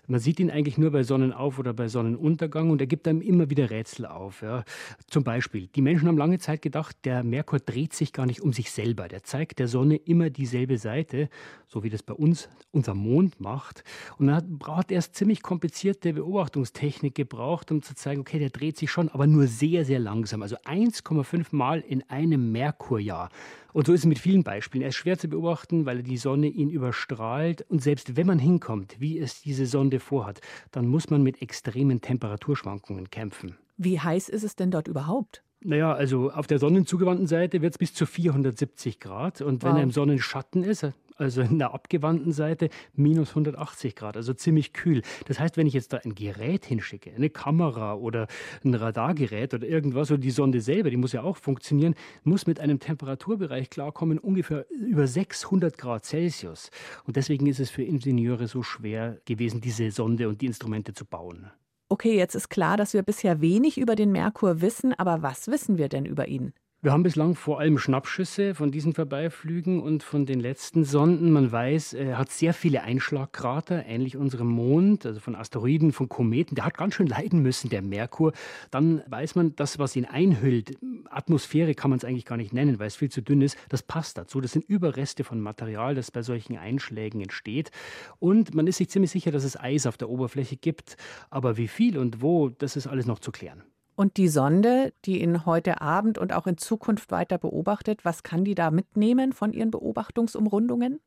Man 0.08 0.20
sieht 0.20 0.40
ihn 0.40 0.50
eigentlich 0.50 0.78
nur 0.78 0.90
bei 0.90 1.02
Sonnenauf- 1.02 1.58
oder 1.58 1.72
bei 1.72 1.88
Sonnenuntergang 1.88 2.70
und 2.70 2.80
er 2.80 2.86
gibt 2.86 3.06
einem 3.06 3.20
immer 3.20 3.50
wieder 3.50 3.70
Rätsel 3.70 4.06
auf. 4.06 4.42
Ja. 4.42 4.64
Zum 5.08 5.24
Beispiel, 5.24 5.68
die 5.68 5.82
Menschen 5.82 6.08
haben 6.08 6.18
lange 6.18 6.38
Zeit 6.38 6.62
gedacht, 6.62 6.96
der 7.04 7.22
Merkur 7.22 7.60
dreht 7.60 7.94
sich 7.94 8.12
gar 8.12 8.26
nicht 8.26 8.40
um 8.40 8.52
sich 8.52 8.70
selber. 8.70 9.08
Der 9.08 9.22
zeigt 9.22 9.58
der 9.58 9.68
Sonne 9.68 9.96
immer 9.96 10.30
dieselbe 10.30 10.78
Seite, 10.78 11.28
so 11.68 11.82
wie 11.84 11.90
das 11.90 12.02
bei 12.02 12.14
uns 12.14 12.48
unser 12.72 12.94
Mond 12.94 13.40
macht. 13.40 13.84
Und 14.18 14.26
man 14.26 14.34
hat, 14.36 14.44
hat 14.66 14.90
erst 14.90 15.14
ziemlich 15.14 15.42
komplizierte 15.42 16.12
Beobachtungstechnik 16.12 17.14
gebraucht, 17.14 17.70
um 17.70 17.82
zu 17.82 17.94
zeigen, 17.94 18.22
okay, 18.22 18.38
der 18.38 18.50
dreht 18.50 18.76
sich 18.76 18.90
schon, 18.90 19.08
aber 19.08 19.26
nur 19.26 19.46
sehr, 19.46 19.84
sehr 19.84 19.98
langsam. 19.98 20.42
Also 20.42 20.56
1,5 20.64 21.46
Mal 21.50 21.80
in 21.80 22.02
einem 22.08 22.52
Merkurjahr. 22.52 23.28
Und 23.72 23.86
so 23.86 23.92
ist 23.92 24.00
es 24.00 24.06
mit 24.06 24.18
vielen 24.18 24.42
Beispielen. 24.42 24.82
Er 24.82 24.88
ist 24.88 24.96
schwer 24.96 25.18
zu 25.18 25.28
beobachten, 25.28 25.86
weil 25.86 26.02
die 26.02 26.16
Sonne 26.16 26.48
ihn 26.48 26.70
überstrahlt. 26.70 27.64
Und 27.68 27.82
selbst 27.82 28.16
wenn 28.16 28.26
man 28.26 28.38
hinkommt, 28.38 28.96
wie 28.98 29.18
es 29.18 29.40
diese 29.42 29.66
Sonde 29.66 30.00
vorhat, 30.00 30.40
dann 30.70 30.86
muss 30.86 31.10
man 31.10 31.22
mit 31.22 31.40
extremen 31.40 32.00
Temperaturschwankungen 32.00 33.10
kämpfen. 33.10 33.56
Wie 33.76 33.98
heiß 33.98 34.28
ist 34.28 34.44
es 34.44 34.56
denn 34.56 34.70
dort 34.70 34.88
überhaupt? 34.88 35.42
Naja, 35.64 35.92
also 35.92 36.30
auf 36.32 36.46
der 36.46 36.58
sonnenzugewandten 36.58 37.26
Seite 37.26 37.62
wird 37.62 37.74
es 37.74 37.78
bis 37.78 37.94
zu 37.94 38.04
470 38.04 38.98
Grad. 38.98 39.40
Und 39.40 39.62
wenn 39.62 39.72
wow. 39.72 39.78
er 39.78 39.82
im 39.84 39.90
Sonnenschatten 39.90 40.64
ist, 40.64 40.86
also 41.16 41.42
in 41.42 41.58
der 41.58 41.74
abgewandten 41.74 42.32
Seite, 42.32 42.68
minus 42.94 43.30
180 43.30 43.96
Grad, 43.96 44.16
also 44.16 44.34
ziemlich 44.34 44.72
kühl. 44.72 45.02
Das 45.26 45.38
heißt, 45.38 45.56
wenn 45.56 45.66
ich 45.66 45.74
jetzt 45.74 45.92
da 45.92 45.98
ein 45.98 46.14
Gerät 46.14 46.64
hinschicke, 46.64 47.12
eine 47.14 47.30
Kamera 47.30 47.94
oder 47.94 48.26
ein 48.64 48.74
Radargerät 48.74 49.54
oder 49.54 49.66
irgendwas, 49.66 50.10
oder 50.10 50.20
die 50.20 50.30
Sonde 50.30 50.60
selber, 50.60 50.90
die 50.90 50.96
muss 50.96 51.12
ja 51.12 51.22
auch 51.22 51.36
funktionieren, 51.36 51.94
muss 52.24 52.46
mit 52.46 52.60
einem 52.60 52.78
Temperaturbereich 52.78 53.70
klarkommen, 53.70 54.18
ungefähr 54.18 54.66
über 54.70 55.06
600 55.06 55.78
Grad 55.78 56.04
Celsius. 56.04 56.70
Und 57.04 57.16
deswegen 57.16 57.46
ist 57.46 57.60
es 57.60 57.70
für 57.70 57.82
Ingenieure 57.82 58.46
so 58.46 58.62
schwer 58.62 59.18
gewesen, 59.24 59.60
diese 59.60 59.90
Sonde 59.90 60.28
und 60.28 60.40
die 60.40 60.46
Instrumente 60.46 60.94
zu 60.94 61.04
bauen. 61.04 61.50
Okay, 61.88 62.16
jetzt 62.16 62.34
ist 62.34 62.48
klar, 62.48 62.78
dass 62.78 62.94
wir 62.94 63.02
bisher 63.02 63.42
wenig 63.42 63.76
über 63.76 63.96
den 63.96 64.12
Merkur 64.12 64.62
wissen, 64.62 64.94
aber 64.94 65.20
was 65.20 65.48
wissen 65.48 65.76
wir 65.76 65.90
denn 65.90 66.06
über 66.06 66.26
ihn? 66.26 66.54
Wir 66.84 66.90
haben 66.90 67.04
bislang 67.04 67.36
vor 67.36 67.60
allem 67.60 67.78
Schnappschüsse 67.78 68.56
von 68.56 68.72
diesen 68.72 68.92
Vorbeiflügen 68.92 69.80
und 69.80 70.02
von 70.02 70.26
den 70.26 70.40
letzten 70.40 70.82
Sonden. 70.82 71.30
Man 71.30 71.52
weiß, 71.52 71.92
er 71.92 72.18
hat 72.18 72.32
sehr 72.32 72.52
viele 72.52 72.82
Einschlagkrater, 72.82 73.86
ähnlich 73.86 74.16
unserem 74.16 74.48
Mond, 74.48 75.06
also 75.06 75.20
von 75.20 75.36
Asteroiden, 75.36 75.92
von 75.92 76.08
Kometen. 76.08 76.56
Der 76.56 76.64
hat 76.64 76.76
ganz 76.76 76.94
schön 76.94 77.06
leiden 77.06 77.40
müssen, 77.40 77.70
der 77.70 77.82
Merkur. 77.82 78.32
Dann 78.72 79.00
weiß 79.06 79.36
man, 79.36 79.54
das, 79.54 79.78
was 79.78 79.94
ihn 79.94 80.06
einhüllt, 80.06 80.76
Atmosphäre 81.08 81.76
kann 81.76 81.90
man 81.90 81.98
es 81.98 82.04
eigentlich 82.04 82.24
gar 82.24 82.36
nicht 82.36 82.52
nennen, 82.52 82.80
weil 82.80 82.88
es 82.88 82.96
viel 82.96 83.12
zu 83.12 83.22
dünn 83.22 83.42
ist, 83.42 83.56
das 83.68 83.84
passt 83.84 84.18
dazu. 84.18 84.40
Das 84.40 84.50
sind 84.50 84.68
Überreste 84.68 85.22
von 85.22 85.40
Material, 85.40 85.94
das 85.94 86.10
bei 86.10 86.22
solchen 86.22 86.58
Einschlägen 86.58 87.20
entsteht. 87.20 87.70
Und 88.18 88.56
man 88.56 88.66
ist 88.66 88.78
sich 88.78 88.90
ziemlich 88.90 89.12
sicher, 89.12 89.30
dass 89.30 89.44
es 89.44 89.56
Eis 89.56 89.86
auf 89.86 89.98
der 89.98 90.08
Oberfläche 90.08 90.56
gibt. 90.56 90.96
Aber 91.30 91.56
wie 91.56 91.68
viel 91.68 91.96
und 91.96 92.22
wo, 92.22 92.48
das 92.48 92.74
ist 92.74 92.88
alles 92.88 93.06
noch 93.06 93.20
zu 93.20 93.30
klären. 93.30 93.62
Und 93.94 94.16
die 94.16 94.28
Sonde, 94.28 94.92
die 95.04 95.22
ihn 95.22 95.44
heute 95.44 95.80
Abend 95.80 96.18
und 96.18 96.32
auch 96.32 96.46
in 96.46 96.56
Zukunft 96.56 97.10
weiter 97.10 97.38
beobachtet, 97.38 98.04
was 98.04 98.22
kann 98.22 98.44
die 98.44 98.54
da 98.54 98.70
mitnehmen 98.70 99.32
von 99.32 99.52
ihren 99.52 99.70
Beobachtungsumrundungen? 99.70 101.00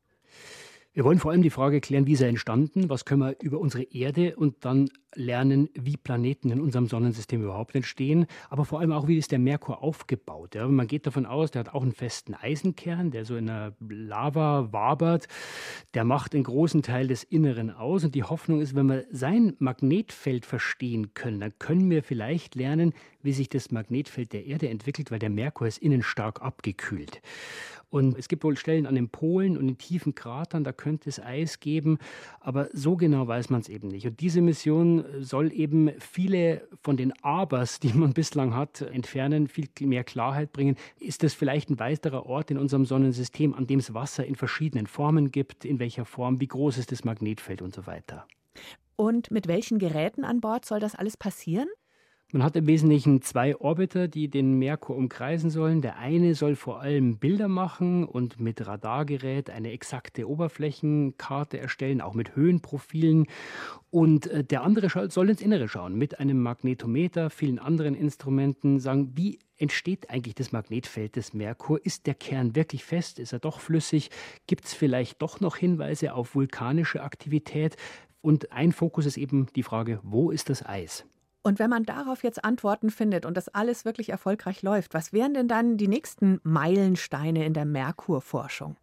Wir 0.95 1.03
wollen 1.03 1.19
vor 1.19 1.31
allem 1.31 1.41
die 1.41 1.49
Frage 1.49 1.81
klären, 1.81 2.07
wie 2.07 2.13
ist 2.13 2.21
er 2.21 2.29
entstanden, 2.29 2.89
was 2.89 3.03
können 3.03 3.19
wir 3.19 3.35
über 3.41 3.59
unsere 3.59 3.83
Erde 3.83 4.37
und 4.37 4.63
dann 4.63 4.89
lernen, 5.13 5.67
wie 5.73 5.97
Planeten 5.97 6.51
in 6.51 6.61
unserem 6.61 6.87
Sonnensystem 6.87 7.43
überhaupt 7.43 7.75
entstehen, 7.75 8.27
aber 8.49 8.63
vor 8.63 8.79
allem 8.79 8.93
auch, 8.93 9.05
wie 9.05 9.17
ist 9.17 9.33
der 9.33 9.39
Merkur 9.39 9.83
aufgebaut. 9.83 10.55
Ja, 10.55 10.65
man 10.69 10.87
geht 10.87 11.05
davon 11.05 11.25
aus, 11.25 11.51
der 11.51 11.61
hat 11.61 11.73
auch 11.73 11.81
einen 11.81 11.91
festen 11.91 12.33
Eisenkern, 12.33 13.11
der 13.11 13.25
so 13.25 13.35
in 13.35 13.47
der 13.47 13.75
Lava 13.89 14.71
wabert, 14.71 15.27
der 15.95 16.05
macht 16.05 16.33
einen 16.33 16.45
großen 16.45 16.81
Teil 16.81 17.07
des 17.07 17.25
Inneren 17.25 17.71
aus. 17.71 18.05
Und 18.05 18.15
die 18.15 18.23
Hoffnung 18.23 18.61
ist, 18.61 18.73
wenn 18.73 18.87
wir 18.87 19.05
sein 19.11 19.53
Magnetfeld 19.59 20.45
verstehen 20.45 21.13
können, 21.13 21.41
dann 21.41 21.59
können 21.59 21.89
wir 21.89 22.03
vielleicht 22.03 22.55
lernen, 22.55 22.93
wie 23.25 23.33
sich 23.33 23.49
das 23.49 23.71
Magnetfeld 23.71 24.33
der 24.33 24.45
Erde 24.45 24.69
entwickelt, 24.69 25.11
weil 25.11 25.19
der 25.19 25.29
Merkur 25.29 25.67
ist 25.67 25.79
innen 25.79 26.03
stark 26.03 26.41
abgekühlt. 26.41 27.21
Und 27.89 28.17
es 28.17 28.27
gibt 28.27 28.43
wohl 28.43 28.57
Stellen 28.57 28.87
an 28.87 28.95
den 28.95 29.09
Polen 29.09 29.57
und 29.57 29.69
in 29.69 29.77
tiefen 29.77 30.15
Kratern, 30.15 30.63
da 30.63 30.73
könnte 30.73 31.07
es 31.07 31.19
Eis 31.19 31.59
geben, 31.59 31.97
aber 32.41 32.67
so 32.73 32.97
genau 32.97 33.27
weiß 33.27 33.49
man 33.49 33.61
es 33.61 33.69
eben 33.69 33.87
nicht. 33.87 34.05
Und 34.05 34.19
diese 34.19 34.41
Mission 34.41 35.05
soll 35.21 35.53
eben 35.53 35.91
viele 35.99 36.67
von 36.81 36.97
den 36.97 37.13
Abers, 37.23 37.79
die 37.79 37.93
man 37.93 38.13
bislang 38.13 38.53
hat, 38.53 38.81
entfernen, 38.81 39.47
viel 39.47 39.69
mehr 39.81 40.03
Klarheit 40.03 40.51
bringen. 40.51 40.75
Ist 40.99 41.23
das 41.23 41.33
vielleicht 41.33 41.69
ein 41.69 41.79
weiterer 41.79 42.25
Ort 42.25 42.51
in 42.51 42.57
unserem 42.57 42.85
Sonnensystem, 42.85 43.53
an 43.53 43.67
dem 43.67 43.79
es 43.79 43.93
Wasser 43.93 44.25
in 44.25 44.35
verschiedenen 44.35 44.87
Formen 44.87 45.31
gibt? 45.31 45.63
In 45.63 45.79
welcher 45.79 46.05
Form? 46.05 46.41
Wie 46.41 46.47
groß 46.47 46.77
ist 46.77 46.91
das 46.91 47.03
Magnetfeld 47.03 47.61
und 47.61 47.73
so 47.73 47.87
weiter? 47.87 48.27
Und 48.95 49.31
mit 49.31 49.47
welchen 49.47 49.79
Geräten 49.79 50.23
an 50.23 50.41
Bord 50.41 50.65
soll 50.65 50.79
das 50.79 50.95
alles 50.95 51.17
passieren? 51.17 51.67
Man 52.31 52.43
hat 52.43 52.55
im 52.55 52.65
Wesentlichen 52.65 53.21
zwei 53.21 53.55
Orbiter, 53.55 54.07
die 54.07 54.29
den 54.29 54.57
Merkur 54.57 54.95
umkreisen 54.95 55.51
sollen. 55.51 55.81
Der 55.81 55.99
eine 55.99 56.33
soll 56.33 56.55
vor 56.55 56.81
allem 56.81 57.19
Bilder 57.19 57.47
machen 57.47 58.03
und 58.03 58.39
mit 58.39 58.65
Radargerät 58.65 59.51
eine 59.51 59.71
exakte 59.71 60.27
Oberflächenkarte 60.27 61.59
erstellen, 61.59 62.01
auch 62.01 62.15
mit 62.15 62.35
Höhenprofilen. 62.35 63.27
Und 63.91 64.25
äh, 64.25 64.43
der 64.43 64.63
andere 64.63 64.89
soll 65.11 65.29
ins 65.29 65.41
Innere 65.41 65.67
schauen, 65.67 65.95
mit 65.95 66.19
einem 66.19 66.41
Magnetometer, 66.41 67.29
vielen 67.29 67.59
anderen 67.59 67.93
Instrumenten, 67.93 68.79
sagen, 68.79 69.11
wie 69.13 69.37
entsteht 69.57 70.09
eigentlich 70.09 70.35
das 70.35 70.51
Magnetfeld 70.51 71.17
des 71.17 71.35
Merkur? 71.35 71.85
Ist 71.85 72.07
der 72.07 72.15
Kern 72.15 72.55
wirklich 72.55 72.83
fest? 72.83 73.19
Ist 73.19 73.33
er 73.33 73.39
doch 73.39 73.59
flüssig? 73.59 74.09
Gibt 74.47 74.65
es 74.65 74.73
vielleicht 74.73 75.21
doch 75.21 75.41
noch 75.41 75.57
Hinweise 75.57 76.15
auf 76.15 76.33
vulkanische 76.33 77.03
Aktivität? 77.03 77.77
Und 78.21 78.51
ein 78.51 78.71
Fokus 78.71 79.05
ist 79.05 79.17
eben 79.17 79.45
die 79.55 79.63
Frage, 79.63 79.99
wo 80.01 80.31
ist 80.31 80.49
das 80.49 80.65
Eis? 80.65 81.05
Und 81.45 81.59
wenn 81.59 81.69
man 81.69 81.83
darauf 81.83 82.23
jetzt 82.23 82.43
Antworten 82.43 82.89
findet 82.89 83.23
und 83.23 83.37
das 83.37 83.49
alles 83.49 83.85
wirklich 83.85 84.09
erfolgreich 84.09 84.63
läuft, 84.63 84.95
was 84.95 85.13
wären 85.13 85.35
denn 85.35 85.47
dann 85.47 85.77
die 85.77 85.87
nächsten 85.87 86.39
Meilensteine 86.41 87.45
in 87.45 87.53
der 87.53 87.65
Merkurforschung? 87.65 88.77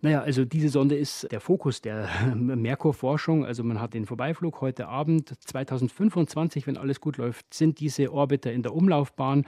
Naja, 0.00 0.22
also 0.22 0.44
diese 0.44 0.68
Sonde 0.68 0.96
ist 0.96 1.26
der 1.32 1.40
Fokus 1.40 1.80
der 1.80 2.08
Merkur-Forschung. 2.36 3.44
Also 3.44 3.64
man 3.64 3.80
hat 3.80 3.94
den 3.94 4.06
Vorbeiflug 4.06 4.60
heute 4.60 4.86
Abend. 4.86 5.34
2025, 5.44 6.68
wenn 6.68 6.76
alles 6.76 7.00
gut 7.00 7.16
läuft, 7.16 7.52
sind 7.52 7.80
diese 7.80 8.12
Orbiter 8.12 8.52
in 8.52 8.62
der 8.62 8.72
Umlaufbahn. 8.72 9.44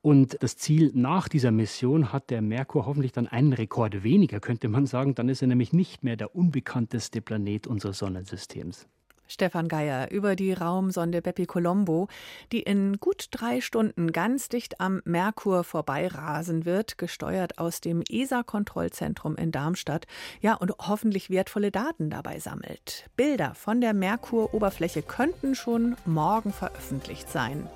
Und 0.00 0.40
das 0.40 0.56
Ziel 0.56 0.92
nach 0.94 1.28
dieser 1.28 1.50
Mission 1.50 2.12
hat 2.12 2.30
der 2.30 2.40
Merkur 2.40 2.86
hoffentlich 2.86 3.10
dann 3.10 3.26
einen 3.26 3.52
Rekord 3.52 4.04
weniger, 4.04 4.38
könnte 4.38 4.68
man 4.68 4.86
sagen. 4.86 5.16
Dann 5.16 5.28
ist 5.28 5.42
er 5.42 5.48
nämlich 5.48 5.72
nicht 5.72 6.04
mehr 6.04 6.14
der 6.14 6.36
unbekannteste 6.36 7.20
Planet 7.20 7.66
unseres 7.66 7.98
Sonnensystems. 7.98 8.86
Stefan 9.30 9.68
Geier 9.68 10.10
über 10.10 10.36
die 10.36 10.52
Raumsonde 10.52 11.22
Bepi 11.22 11.46
Colombo, 11.46 12.08
die 12.52 12.62
in 12.62 12.98
gut 12.98 13.28
drei 13.30 13.60
Stunden 13.60 14.12
ganz 14.12 14.48
dicht 14.48 14.80
am 14.80 15.00
Merkur 15.04 15.64
vorbeirasen 15.64 16.64
wird, 16.64 16.98
gesteuert 16.98 17.58
aus 17.58 17.80
dem 17.80 18.02
ESA-Kontrollzentrum 18.08 19.36
in 19.36 19.52
Darmstadt. 19.52 20.06
Ja, 20.40 20.54
und 20.54 20.72
hoffentlich 20.78 21.30
wertvolle 21.30 21.70
Daten 21.70 22.10
dabei 22.10 22.40
sammelt. 22.40 23.08
Bilder 23.16 23.54
von 23.54 23.80
der 23.80 23.94
Merkur-Oberfläche 23.94 25.02
könnten 25.02 25.54
schon 25.54 25.96
morgen 26.04 26.52
veröffentlicht 26.52 27.30
sein. 27.30 27.68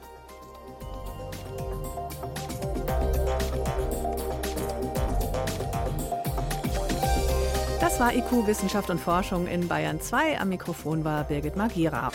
Das 7.84 8.00
war 8.00 8.14
IQ 8.14 8.46
Wissenschaft 8.46 8.88
und 8.88 8.98
Forschung 8.98 9.46
in 9.46 9.68
Bayern 9.68 10.00
2. 10.00 10.40
Am 10.40 10.48
Mikrofon 10.48 11.04
war 11.04 11.22
Birgit 11.24 11.54
Magira. 11.54 12.10